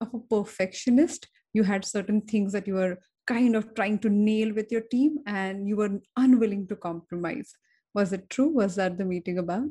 [0.00, 1.28] of a perfectionist.
[1.52, 2.98] You had certain things that you were
[3.30, 7.52] kind of trying to nail with your team and you were unwilling to compromise.
[7.94, 8.48] Was it true?
[8.48, 9.68] Was that the meeting about?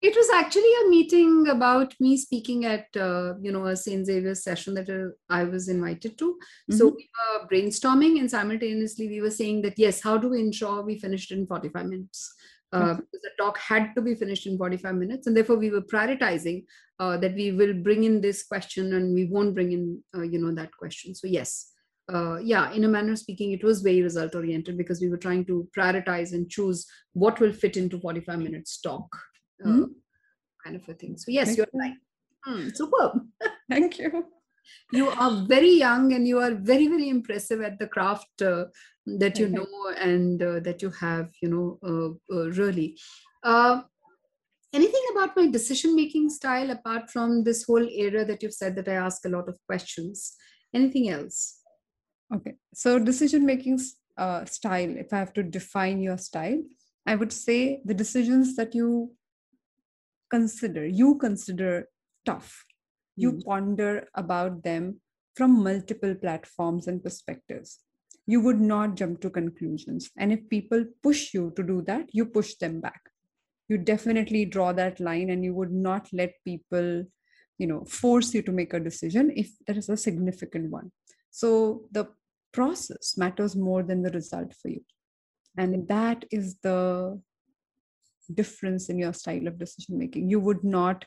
[0.00, 4.06] It was actually a meeting about me speaking at uh, you know a St.
[4.06, 6.26] Xavier's session that uh, I was invited to.
[6.34, 6.76] Mm-hmm.
[6.78, 10.82] So we were brainstorming and simultaneously we were saying that yes, how do we ensure
[10.82, 12.32] we finished in 45 minutes?
[12.70, 16.64] Uh, the talk had to be finished in 45 minutes and therefore we were prioritizing
[17.00, 20.38] uh, that we will bring in this question and we won't bring in uh, you
[20.38, 21.72] know that question so yes
[22.12, 25.18] uh, yeah, in a manner of speaking, it was very result oriented because we were
[25.18, 29.14] trying to prioritize and choose what will fit into 45 minutes talk,
[29.64, 29.84] uh, mm-hmm.
[30.64, 31.18] kind of a thing.
[31.18, 31.80] So, yes, Thank you're you.
[31.80, 31.94] right.
[32.48, 33.20] Mm, superb.
[33.70, 34.24] Thank you.
[34.92, 38.66] You are very young and you are very, very impressive at the craft uh,
[39.06, 39.66] that you know
[39.98, 42.98] and uh, that you have, you know, uh, uh, really.
[44.74, 48.88] anything about my decision making style apart from this whole area that you've said that
[48.88, 50.36] I ask a lot of questions?
[50.74, 51.57] Anything else?
[52.34, 53.80] Okay, so decision making
[54.18, 56.62] uh, style, if I have to define your style,
[57.06, 59.12] I would say the decisions that you
[60.30, 61.88] consider, you consider
[62.26, 62.64] tough,
[63.16, 63.44] you mm.
[63.44, 65.00] ponder about them
[65.34, 67.78] from multiple platforms and perspectives.
[68.26, 70.10] You would not jump to conclusions.
[70.18, 73.00] And if people push you to do that, you push them back.
[73.68, 77.04] You definitely draw that line and you would not let people,
[77.56, 80.92] you know, force you to make a decision if there is a significant one.
[81.30, 82.08] So the
[82.58, 84.84] process matters more than the result for you.
[85.56, 87.20] And that is the
[88.40, 90.28] difference in your style of decision making.
[90.28, 91.04] You would not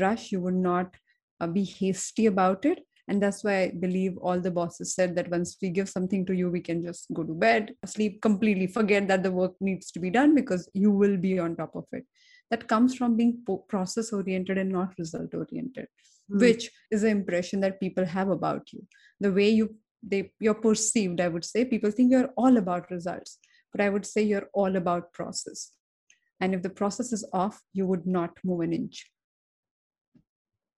[0.00, 0.96] rush, you would not
[1.40, 2.80] uh, be hasty about it.
[3.06, 6.34] And that's why I believe all the bosses said that once we give something to
[6.34, 10.00] you, we can just go to bed, sleep completely, forget that the work needs to
[10.00, 12.06] be done because you will be on top of it.
[12.50, 15.86] That comes from being process oriented and not result oriented,
[16.32, 16.40] mm.
[16.40, 18.86] which is the impression that people have about you.
[19.20, 21.64] The way you they you're perceived i would say.
[21.64, 23.38] People think you're all about results
[23.72, 25.72] but i would say you're all about process.
[26.40, 29.10] And if the process is off you would not move an inch.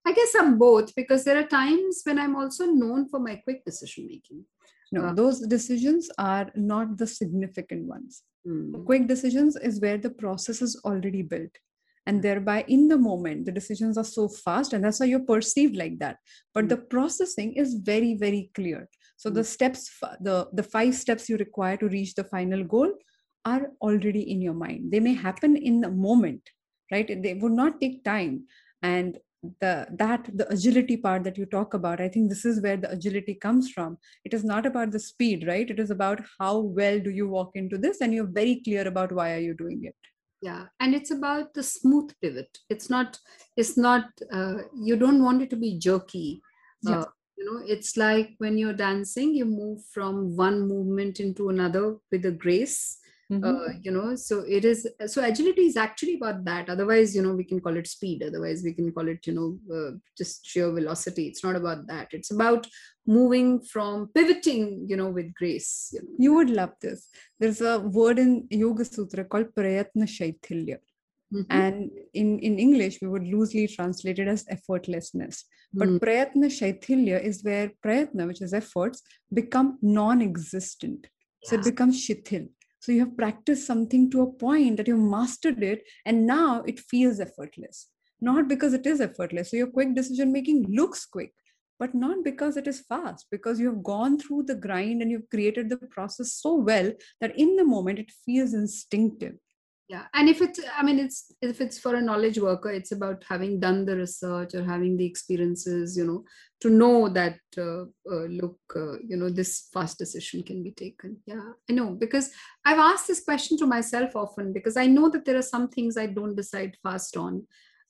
[0.07, 3.65] I guess i'm both because there are times when i'm also known for my quick
[3.65, 4.45] decision making.
[4.93, 8.23] No uh, those decisions are not the significant ones.
[8.47, 8.85] Mm.
[8.85, 11.51] quick decisions is where the process is already built
[12.07, 15.75] and thereby in the moment the decisions are so fast and that's why you're perceived
[15.75, 16.19] like that.
[16.55, 16.69] But mm.
[16.69, 19.35] the processing is very very clear so mm.
[19.35, 22.93] the steps the the five steps you require to reach the final goal
[23.45, 24.91] are already in your mind.
[24.91, 26.43] They may happen in the moment
[26.91, 27.23] right?
[27.23, 28.45] They would not take time.
[28.83, 29.19] And
[29.61, 32.91] the that the agility part that you talk about i think this is where the
[32.91, 33.97] agility comes from.
[34.25, 35.71] It is not about the speed right?
[35.71, 39.13] It is about how well do you walk into this and you're very clear about
[39.13, 39.95] why are you doing it.
[40.43, 42.59] Yeah and it's about the smooth pivot.
[42.71, 43.21] It's not
[43.57, 46.41] it's not uh, you don't want it to be jerky
[46.83, 47.01] yeah.
[47.01, 47.05] uh,
[47.37, 52.25] you know it's like when you're dancing you move from one movement into another with
[52.25, 52.99] a grace
[53.31, 53.45] mm-hmm.
[53.45, 56.69] uh, you know so it is so agility is actually about that.
[56.69, 58.23] Otherwise you know we can call it speed.
[58.23, 61.27] Otherwise we can call it you know uh, just sheer velocity.
[61.27, 62.09] It's not about that.
[62.13, 62.67] It's about
[63.07, 66.09] moving from pivoting you know with grace you, know.
[66.19, 67.09] you would love this.
[67.39, 70.79] There's a word in yoga sutra called prayatna shaithilya
[71.35, 71.51] Mm-hmm.
[71.51, 75.43] and in, in english we would loosely translate it as effortlessness
[75.75, 75.99] but mm.
[75.99, 79.03] prayatna shaithilya is where prayatna which is efforts
[79.35, 81.49] become non-existent yeah.
[81.49, 82.47] so it becomes shithil
[82.87, 86.79] so you have practiced something to a point that you've mastered it, and now it
[86.79, 87.89] feels effortless.
[88.21, 89.51] Not because it is effortless.
[89.51, 91.33] So your quick decision making looks quick,
[91.81, 95.29] but not because it is fast, because you have gone through the grind and you've
[95.31, 99.35] created the process so well that in the moment it feels instinctive
[99.89, 103.23] yeah and if it's i mean it's if it's for a knowledge worker it's about
[103.29, 106.25] having done the research or having the experiences you know
[106.61, 111.19] to know that uh, uh, look uh, you know this fast decision can be taken.
[111.27, 112.31] Yeah i know because
[112.65, 115.97] i've asked this question to myself often because i know that there are some things
[115.97, 117.47] i don't decide fast on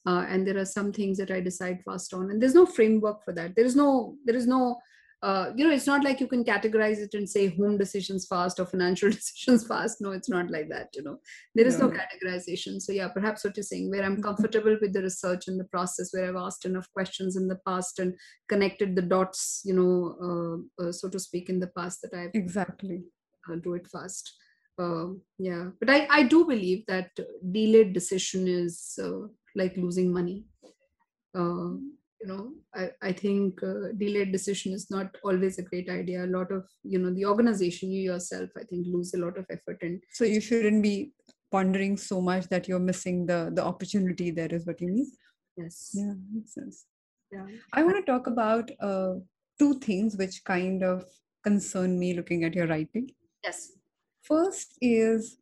[0.06, 3.24] uh, and there are some things that i decide fast on and there's no framework
[3.24, 3.56] for that.
[3.56, 4.78] There is no there is no
[5.22, 8.60] uh, you know, it's not like you can categorize it and say home decisions fast
[8.60, 10.00] or financial decisions fast.
[10.00, 10.88] No, it's not like that.
[10.94, 11.18] You know,
[11.54, 12.80] there is no, no categorization.
[12.80, 14.22] So yeah, perhaps what you're saying, where I'm mm-hmm.
[14.22, 17.98] comfortable with the research and the process, where I've asked enough questions in the past
[17.98, 18.14] and
[18.48, 22.28] connected the dots, you know, uh, uh, so to speak, in the past that I
[22.34, 23.04] exactly
[23.50, 24.34] uh, do it fast.
[24.78, 25.06] Uh,
[25.38, 27.10] yeah, but I I do believe that
[27.50, 30.44] delayed decision is uh, like losing money
[32.20, 36.24] you know i, I think uh, delayed decision is not always a great idea.
[36.24, 39.46] A lot of you know the organization you yourself i think lose a lot of
[39.50, 41.12] effort and so you shouldn't be
[41.50, 45.12] pondering so much that you're missing the the opportunity there is what you mean?
[45.56, 45.90] Yes.
[45.94, 46.86] Yeah makes sense.
[47.32, 47.46] Yeah.
[47.72, 49.14] I want to talk about uh,
[49.58, 51.04] two things which kind of
[51.42, 53.10] concern me looking at your writing.
[53.44, 53.72] Yes.
[54.22, 55.38] First is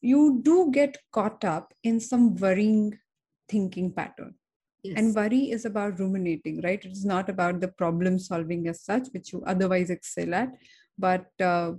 [0.00, 2.98] you do get caught up in some worrying
[3.48, 4.34] thinking pattern
[4.88, 4.98] Yes.
[4.98, 6.84] And worry is about ruminating, right?
[6.84, 10.52] It's not about the problem solving as such, which you otherwise excel at,
[10.98, 11.72] but uh,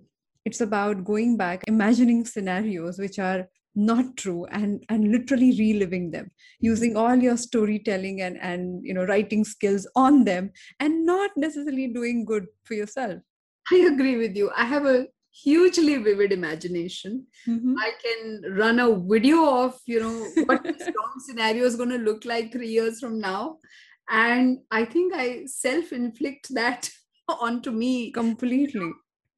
[0.45, 6.31] it's about going back, imagining scenarios which are not true and and literally reliving them
[6.59, 11.87] using all your storytelling and and you know writing skills on them and not necessarily
[11.87, 13.21] doing good for yourself
[13.71, 15.05] i agree with you i have a
[15.43, 17.25] hugely vivid imagination.
[17.47, 17.75] Mm-hmm.
[17.79, 21.97] I can run a video of, you know, what the storm scenario is going to
[21.97, 23.57] look like three years from now.
[24.09, 26.89] And I think I self inflict that
[27.27, 28.91] onto me completely.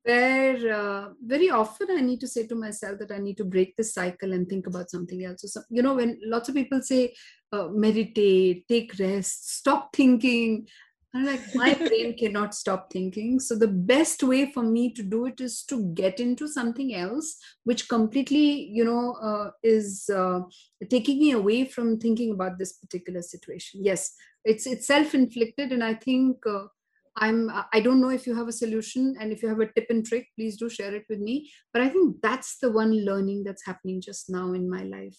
[0.04, 3.76] Where uh, very often I need to say to myself that I need to break
[3.76, 5.44] this cycle and think about something else.
[5.46, 7.14] So, you know, when lots of people say,
[7.52, 10.68] uh, meditate, take rest, stop thinking,
[11.14, 13.40] I'm like, my brain cannot stop thinking.
[13.40, 17.38] So the best way for me to do it is to get into something else,
[17.64, 20.42] which completely, you know, uh, is uh,
[20.90, 23.82] taking me away from thinking about this particular situation.
[23.84, 24.14] Yes,
[24.46, 26.66] it's it's self-inflicted, and I think uh,
[27.18, 27.50] I'm.
[27.74, 30.06] I don't know if you have a solution, and if you have a tip and
[30.06, 31.50] trick, please do share it with me.
[31.74, 35.18] But I think that's the one learning that's happening just now in my life.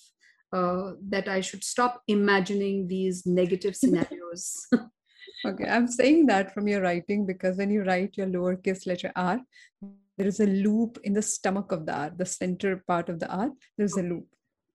[0.53, 4.67] Uh, that I should stop imagining these negative scenarios.
[5.47, 9.41] Okay, I'm saying that from your writing because when you write your lowercase letter r,
[10.17, 13.29] there is a loop in the stomach of the r, the center part of the
[13.29, 14.27] r, there's a loop.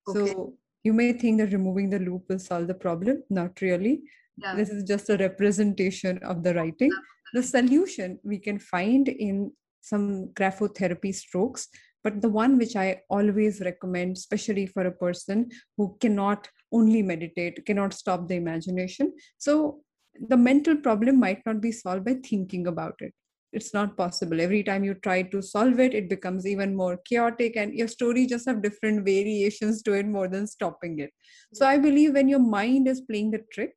[0.08, 0.32] Okay.
[0.32, 0.54] So
[0.84, 3.24] you may think that removing the loop will solve the problem.
[3.30, 4.04] Not really.
[4.38, 4.56] Yeah.
[4.56, 6.92] This is just a representation of the writing.
[7.34, 11.68] The solution we can find in some graphotherapy strokes,
[12.04, 17.66] but the one which I always recommend, especially for a person who cannot only meditate,
[17.66, 19.14] cannot stop the imagination.
[19.38, 19.82] So
[20.20, 23.14] the mental problem might not be solved by thinking about it.
[23.52, 24.42] It's not possible.
[24.42, 28.26] Every time you try to solve it it becomes even more chaotic and your story
[28.26, 31.12] just have different variations to it more than stopping it.
[31.54, 33.74] So i believe when your mind is playing the trick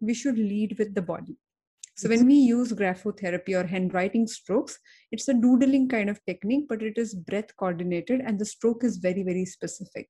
[0.00, 1.36] we should lead with the body.
[1.96, 4.78] So when we use graphotherapy or handwriting strokes
[5.10, 8.98] it's a doodling kind of technique but it is breath coordinated and the stroke is
[8.98, 10.08] very very specific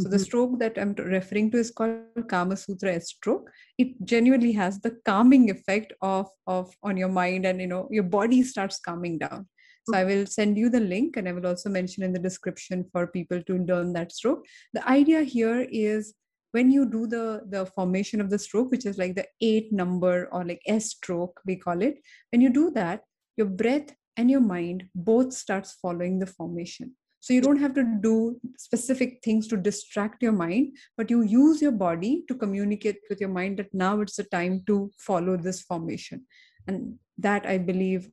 [0.00, 0.24] so the Mhm.
[0.24, 3.50] stroke that I'm referring to is called Kama Sutra stroke.
[3.78, 8.04] It genuinely has the calming effect of of on your mind, and you know your
[8.04, 9.48] body starts calming down.
[9.88, 12.84] So I will send you the link, and I will also mention in the description
[12.92, 14.46] for people to learn that stroke.
[14.74, 16.14] The idea here is
[16.52, 20.28] when you do the the formation of the stroke, which is like the eight number
[20.32, 22.00] or like S stroke we call it.
[22.30, 23.02] When you do that,
[23.36, 26.96] your breath and your mind both starts following the formation
[27.28, 31.60] so you don't have to do specific things to distract your mind but you use
[31.60, 35.60] your body to communicate with your mind that now it's the time to follow this
[35.62, 36.24] formation
[36.66, 38.08] and that i believe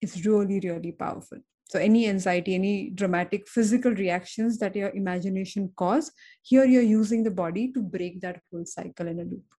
[0.00, 1.38] is really really powerful
[1.72, 7.36] so any anxiety any dramatic physical reactions that your imagination cause here you're using the
[7.42, 9.58] body to break that whole cycle in a loop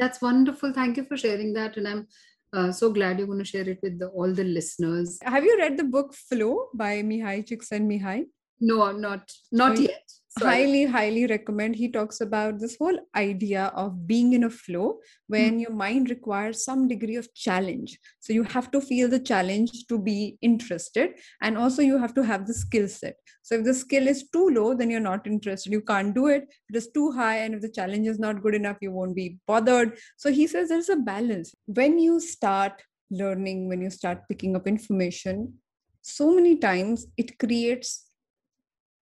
[0.00, 0.72] That's wonderful.
[0.72, 1.76] Thank you for sharing that.
[1.76, 2.06] And I'm
[2.52, 5.18] uh, so glad you're going to share it with the, all the listeners.
[5.22, 8.26] have you read the book flow by mihaly csikszentmihalyi
[8.60, 10.02] No, not not So, yet.
[10.38, 14.50] So I- highly highly recommend he talks about this whole idea of being in a
[14.50, 15.58] flow when hmm.
[15.60, 17.98] your mind requires some degree of challenge.
[18.20, 22.22] So you have to feel the challenge to be interested and also you have to
[22.22, 23.16] have the skill set.
[23.42, 25.72] So if the skill is too low then you're not interested.
[25.72, 26.44] You can't do it.
[26.44, 29.16] If it is too high and if the challenge is not good enough you won't
[29.16, 29.98] be bothered.
[30.16, 31.54] So he says there's a balance.
[31.66, 35.54] When you start learning when you start picking up information
[36.00, 38.06] so many times it creates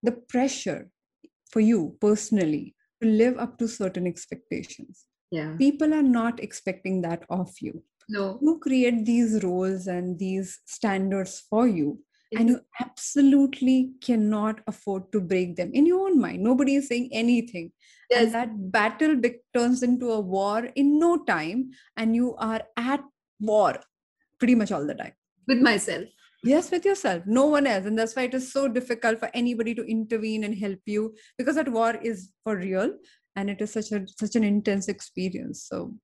[0.02, 0.90] the pressure
[1.50, 5.04] for you personally to live up to certain expectations.
[5.30, 5.54] yeah.
[5.58, 7.82] People are not expecting that of you.
[8.08, 8.38] No.
[8.40, 12.00] You create these roles and these standards for you,
[12.36, 16.42] and you absolutely cannot afford to break them in your own mind.
[16.42, 17.72] Nobody is saying anything.
[18.10, 18.24] Yes.
[18.24, 23.04] And that battle be- turns into a war in no time, and you are at
[23.40, 23.78] war
[24.38, 25.12] pretty much all the time.
[25.46, 26.04] With myself.
[26.42, 27.84] Yes, with yourself, no one else.
[27.86, 31.56] And that's why it is so difficult for anybody to intervene and help you because
[31.56, 32.94] that war is for real
[33.36, 35.64] and it is such a such an intense experience.
[35.64, 35.94] So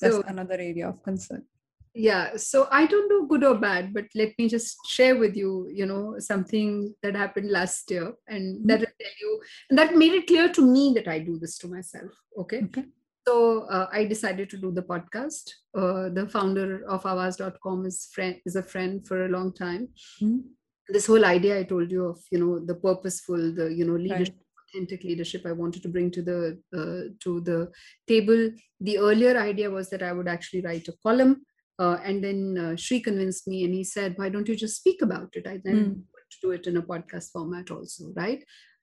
[0.00, 1.44] that's So another area of concern.
[1.92, 2.36] yeah.
[2.36, 5.86] So I don't do good or bad, but let me just share with you, you
[5.86, 8.66] know, something that happened last year, and Mhm.
[8.68, 11.58] that will tell you, and that made it clear to me that I do this
[11.58, 12.12] to myself.
[12.38, 12.62] Okay.
[12.64, 12.84] Okay.
[13.30, 15.44] So uh, I decided to do the podcast.
[15.80, 19.82] Uh, the founder of aawaz.com is friend is a friend for a long time.
[20.22, 20.38] Mhm.
[20.94, 24.32] This whole idea I told you of, you know, the purposeful, the you know, Right.
[24.62, 26.38] authentic leadership I wanted to bring to the
[26.80, 27.58] uh, to the
[28.12, 28.42] table.
[28.88, 31.34] The earlier idea was that I would actually write a column,
[31.84, 35.02] uh, and then uh, Shri convinced me, and he said, "Why don't you just speak
[35.08, 35.94] about it?" I then Mm.
[36.32, 38.42] to do it in a podcast format also, right?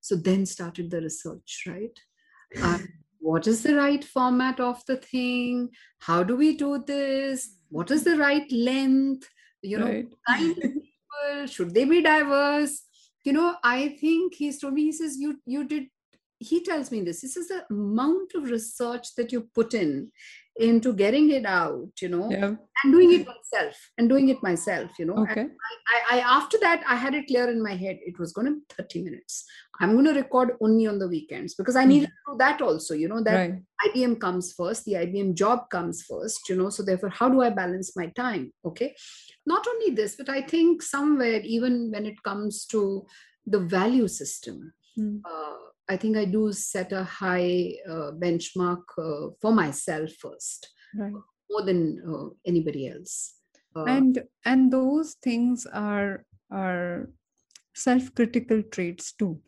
[0.10, 1.98] So then started the research, right?
[3.28, 5.70] What is the right format of the thing?
[6.00, 7.50] How do we do this?
[7.70, 9.28] What is the right length?
[9.62, 10.08] You know, Right.
[10.28, 12.84] kind of people should they be diverse?
[13.26, 14.84] You know, I think he's told me.
[14.84, 15.90] He says you you did.
[16.40, 17.22] He tells me this.
[17.22, 20.12] This is the amount of research that you put in
[20.56, 21.92] into getting it out.
[22.02, 22.56] You know, Yeah.
[22.84, 24.92] and doing it myself and doing it myself.
[25.00, 25.48] You know, Okay.
[25.94, 28.00] I, I after that I had it clear in my head.
[28.06, 29.46] It was going to be 30 minutes.
[29.80, 31.90] I'm going to record only on the weekends because I hmm.
[31.90, 32.94] needed to do that also.
[32.94, 33.62] You know that Right.
[33.88, 36.70] IBM comes first, the IBM job comes first, you know.
[36.70, 38.52] So therefore, how do I balance my time?
[38.66, 38.96] Okay.
[39.46, 43.06] Not only this, but I think somewhere, even when it comes to
[43.46, 45.22] the value system, Mm.
[45.26, 45.58] uh,
[45.90, 51.14] I think I do set a high uh, benchmark uh, for myself first, Right.
[51.50, 53.36] more than uh, anybody else.
[53.76, 57.10] Uh, And and those things are are
[57.76, 59.40] self-critical traits too.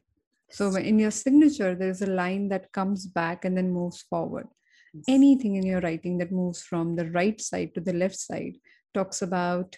[0.51, 4.47] So in your signature, there's a line that comes back and then moves forward.
[4.93, 5.05] yes.
[5.07, 8.55] anything in your writing that moves from the right side to the left side
[8.93, 9.77] talks about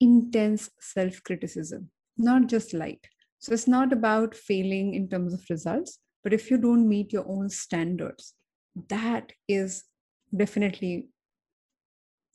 [0.00, 3.06] intense self criticism, not just light.
[3.38, 7.28] So it's not about failing in terms of results, but if you don't meet your
[7.28, 8.34] own standards,
[8.88, 9.84] that is
[10.34, 11.08] definitely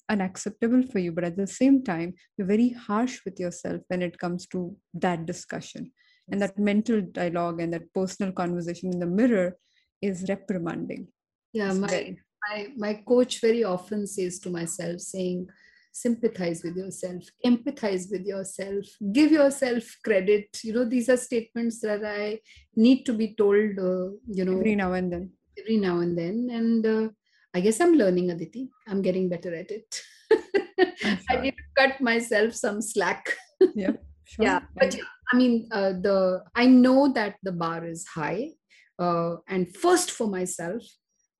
[0.09, 1.11] unacceptable for you.
[1.11, 5.25] But at the same time, you're very harsh with yourself when it comes to that
[5.25, 5.91] discussion.
[6.31, 9.57] And that mental dialogue and that personal conversation in the mirror
[10.01, 11.07] is reprimanding.
[11.53, 12.15] yeah, my
[12.49, 15.47] my my coach very often says to myself saying
[15.91, 22.03] sympathize with yourself empathize with yourself give yourself credit you know these are statements that
[22.05, 22.39] i
[22.75, 25.29] need to be told uh, you know every now and then.
[25.59, 27.09] every now and then and uh,
[27.53, 30.01] i guess i'm learning aditi i'm getting better at it
[31.29, 33.37] i need to cut myself some slack.
[33.75, 33.91] yeah.
[34.25, 34.45] Sure.
[34.45, 34.59] Yeah.
[34.75, 38.51] But yeah, I mean, uh, the I know that the bar is high,
[38.99, 40.83] uh, and first for myself,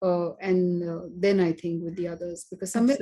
[0.02, 2.98] uh, and uh, then I think with the others because somewhere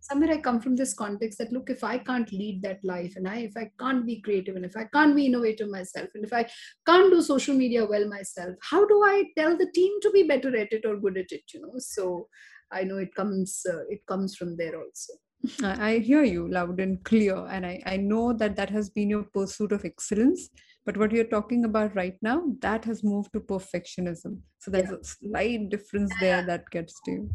[0.00, 3.28] somewhere I come from this context that look if I can't lead that life and
[3.28, 6.32] I if I can't be creative and if I can't be innovative myself and if
[6.32, 6.48] I
[6.86, 10.56] can't do social media well myself how do I tell the team to be better
[10.56, 12.28] at it or good at it you know so
[12.70, 15.14] I know it comes uh, it comes from there also.
[15.62, 19.22] I hear you loud and clear, and I, I know that that has been your
[19.22, 20.50] pursuit of excellence.
[20.88, 24.38] But what you're talking about right now, that has moved to perfectionism.
[24.58, 24.96] So there's yeah.
[24.96, 27.30] a slight difference there that gets to you.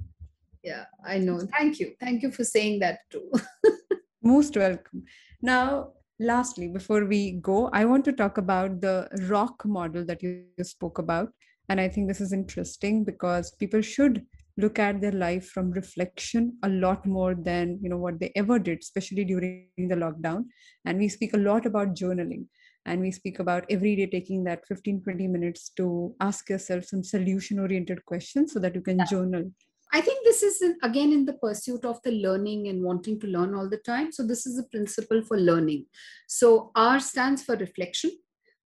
[0.64, 1.40] Yeah, I know.
[1.56, 1.92] Thank you.
[2.00, 3.32] Thank you for saying that too.
[4.24, 5.04] Most welcome.
[5.44, 5.90] Now,
[6.20, 10.98] lastly, before we go, I want to talk about the rock model that you spoke
[10.98, 11.30] about.
[11.70, 14.26] And I think this is interesting because people should
[14.58, 18.60] look at their life from reflection a lot more than you know what they ever
[18.60, 20.46] did especially during the lockdown
[20.86, 22.46] and we speak a lot about journaling
[22.86, 27.04] and we speak about every day taking that 15 20 minutes to ask yourself some
[27.04, 29.06] solution oriented questions so that you can yeah.
[29.06, 29.52] journal.
[29.96, 33.54] I think this is again in the pursuit of the learning and wanting to learn
[33.54, 34.12] all the time.
[34.12, 35.86] So this is a principle for learning.
[36.28, 38.12] So r stands for reflection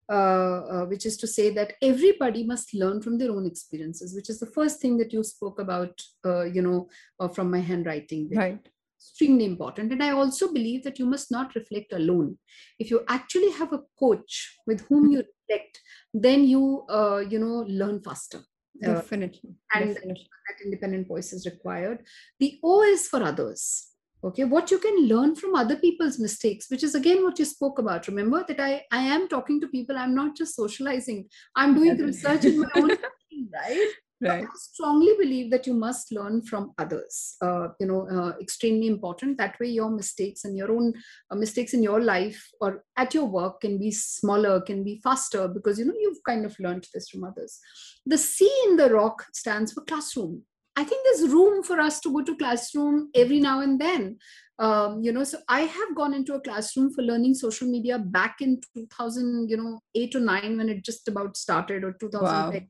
[0.09, 4.29] uh, uh, which is to say that everybody must learn from their own experiences which
[4.29, 6.87] is the first thing that you spoke about uh, you know
[7.19, 9.91] uh, from my handwriting right extremely important.
[9.91, 12.37] And i also believe that you must not reflect alone.
[12.79, 15.81] If you actually have a coach with whom you reflect
[16.13, 18.39] then you uh, you know learn faster.
[18.85, 19.55] Uh, definitely.
[19.73, 20.29] and definitely.
[20.47, 22.05] that independent voice is required.
[22.39, 23.87] The o is for others.
[24.23, 27.79] Okay what you can learn from other people's mistakes which is again what you spoke
[27.79, 28.07] about.
[28.07, 29.97] Remember that i i am talking to people.
[29.97, 31.29] I'm not just socializing.
[31.55, 32.89] I'm doing research in my own
[33.53, 34.43] right right.
[34.43, 37.35] I strongly believe that you must learn from others.
[37.41, 39.37] Uh, you know uh, extremely important.
[39.37, 40.93] That way your mistakes and your own
[41.29, 45.47] uh, mistakes in your life or at your work can be smaller can be faster
[45.47, 47.59] because you know you've kind of learned this from others.
[48.05, 50.43] The c in the rock stands for classroom.
[50.75, 54.19] I think there's room for us to go to classroom every now and then.
[54.59, 58.37] Um, you know, so I have gone into a classroom for learning social media back
[58.41, 62.67] in 2000, you know, eight or nine when it just about started, or 2010 wow.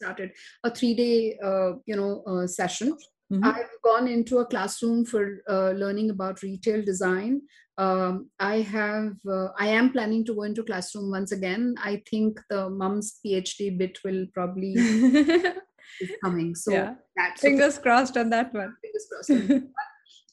[0.00, 0.30] Started
[0.64, 2.96] a three-day, uh, you know, uh, session.
[3.32, 3.44] Mm-hmm.
[3.44, 7.42] I've gone into a classroom for uh, learning about retail design.
[7.78, 11.74] Um, I have, uh, I am planning to go into classroom once again.
[11.82, 14.72] I think the mum's PhD bit will probably
[16.00, 16.54] is coming.
[16.54, 16.94] So yeah.
[17.16, 18.74] that's fingers crossed on that one.
[18.82, 19.64] Fingers crossed.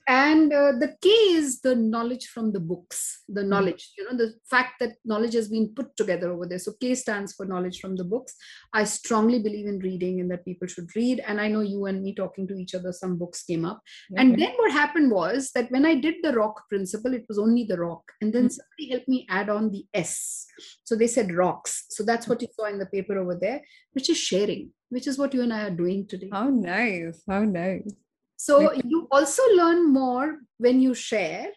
[0.08, 3.50] And uh, the k is the knowledge from the books the hmm.
[3.50, 6.60] knowledge you know the fact that knowledge has been put together over there.
[6.60, 8.34] So k stands for knowledge from the books.
[8.74, 11.22] I strongly believe in reading and that people should read.
[11.28, 13.82] And i know you and me talking to each other some books came up.
[14.12, 14.22] Okay.
[14.22, 17.66] and then what happened was that when i did the rock principle it was only
[17.66, 18.04] the rock.
[18.22, 18.60] And then mm-hmm.
[18.60, 20.46] somebody helped me add on the s.
[20.84, 21.86] So they said rocks.
[21.90, 23.62] So that's what you saw in the paper over there
[23.94, 26.30] which is sharing which is what you and i are doing today.
[26.32, 27.22] How nice.
[27.28, 27.92] How nice
[28.38, 31.50] so you also learn more when you share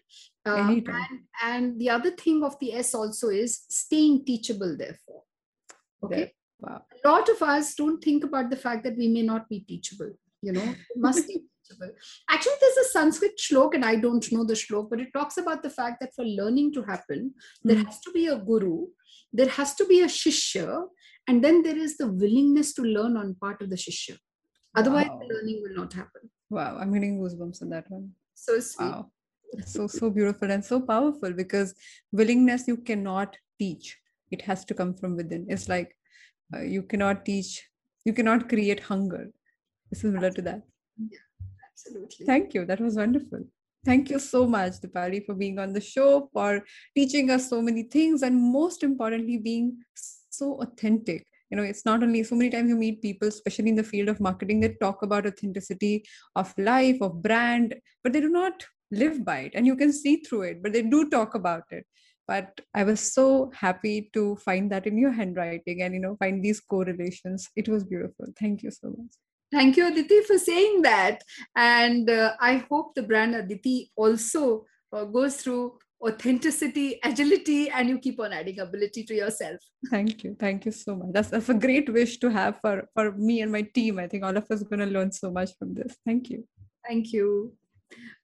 [0.47, 0.89] uh, and,
[1.45, 5.23] and, the other thing of the s also is staying teachable therefore.
[6.03, 6.33] Okay.
[6.61, 6.83] Wow.
[7.05, 10.13] a lot of us don't think about the fact that we may not be teachable
[10.43, 10.75] you know?
[10.97, 11.35] Must be
[11.69, 11.95] teachable.
[12.31, 15.63] Actually there's a sanskrit shlok and i don't know the shlok but it talks about
[15.63, 17.87] the fact that for learning to happen there mm.
[17.87, 18.87] has to be a guru
[19.33, 20.87] there has to be a shishya
[21.29, 24.17] and then there is the willingness to learn on part of the shishya.
[24.75, 25.21] Otherwise wow.
[25.21, 28.11] the learning will not happen Wow, I'm getting goosebumps on that one.
[28.35, 28.87] So sweet.
[28.87, 29.11] Wow.
[29.67, 31.75] So so beautiful and so powerful because
[32.13, 33.99] willingness you cannot teach.
[34.31, 35.47] It has to come from within.
[35.49, 35.97] It's like
[36.55, 37.69] uh, you cannot teach,
[38.05, 39.31] you cannot create hunger.
[39.91, 40.63] Is similar to that.
[40.99, 41.19] Yeah,
[41.69, 42.27] absolutely.
[42.27, 42.65] Thank you.
[42.65, 43.45] That was wonderful.
[43.85, 47.85] Thank you so much, Deepali, for being on the show, for teaching us so many
[47.85, 49.79] things, and most importantly, being
[50.31, 53.75] so authentic you know it's not only so many times you meet people especially in
[53.75, 56.05] the field of marketing that talk about authenticity
[56.37, 59.53] of life of brand but they do not live by it.
[59.55, 61.87] And you can see through it but they do talk about it.
[62.27, 66.45] But i was so happy to find that in your handwriting and you know find
[66.45, 67.49] these correlations.
[67.57, 68.27] It was beautiful.
[68.39, 69.13] Thank you so much.
[69.53, 71.23] Thank you aditi for saying that.
[71.57, 77.99] And uh, i hope the brand aditi also uh, goes through authenticity, agility, and you
[77.99, 79.61] keep on adding ability to yourself.
[79.91, 80.37] Thank you.
[80.39, 81.09] Thank you so much.
[81.13, 83.99] That's that's a great wish to have for, for me and my team.
[83.99, 85.97] I think all of us are gonna learn so much from this.
[86.07, 86.47] Thank you.
[86.87, 87.53] Thank you.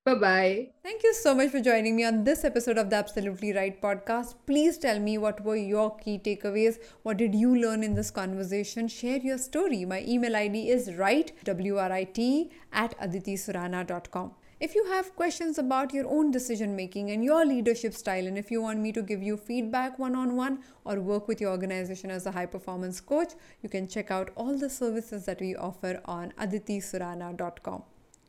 [0.04, 0.68] Bye bye.
[0.84, 4.36] Thank you so much for joining me on this episode of the Absolutely Write podcast.
[4.46, 6.78] Please tell me what were your key takeaways.
[7.02, 8.86] What did you learn in this conversation?
[8.86, 9.84] Share your story.
[9.84, 14.30] My email ID is write, W R I T, at aditisurana.com.
[14.58, 18.50] If you have questions about your own decision making and your leadership style, and if
[18.50, 22.10] you want me to give you feedback one on one or work with your organization
[22.10, 26.00] as a high performance coach, you can check out all the services that we offer
[26.06, 27.82] on aditisurana.com.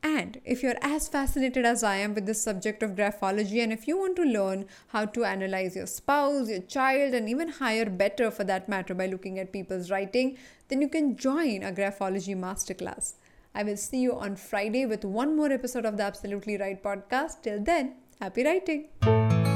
[0.03, 3.87] And if you're as fascinated as I am with this subject of graphology, and if
[3.87, 8.31] you want to learn how to analyze your spouse, your child, and even hire better
[8.31, 13.13] for that matter by looking at people's writing, then you can join a graphology masterclass.
[13.57, 17.41] I will see you on Friday with one more episode of the Absolutely Write podcast.
[17.41, 19.46] Till then, happy writing.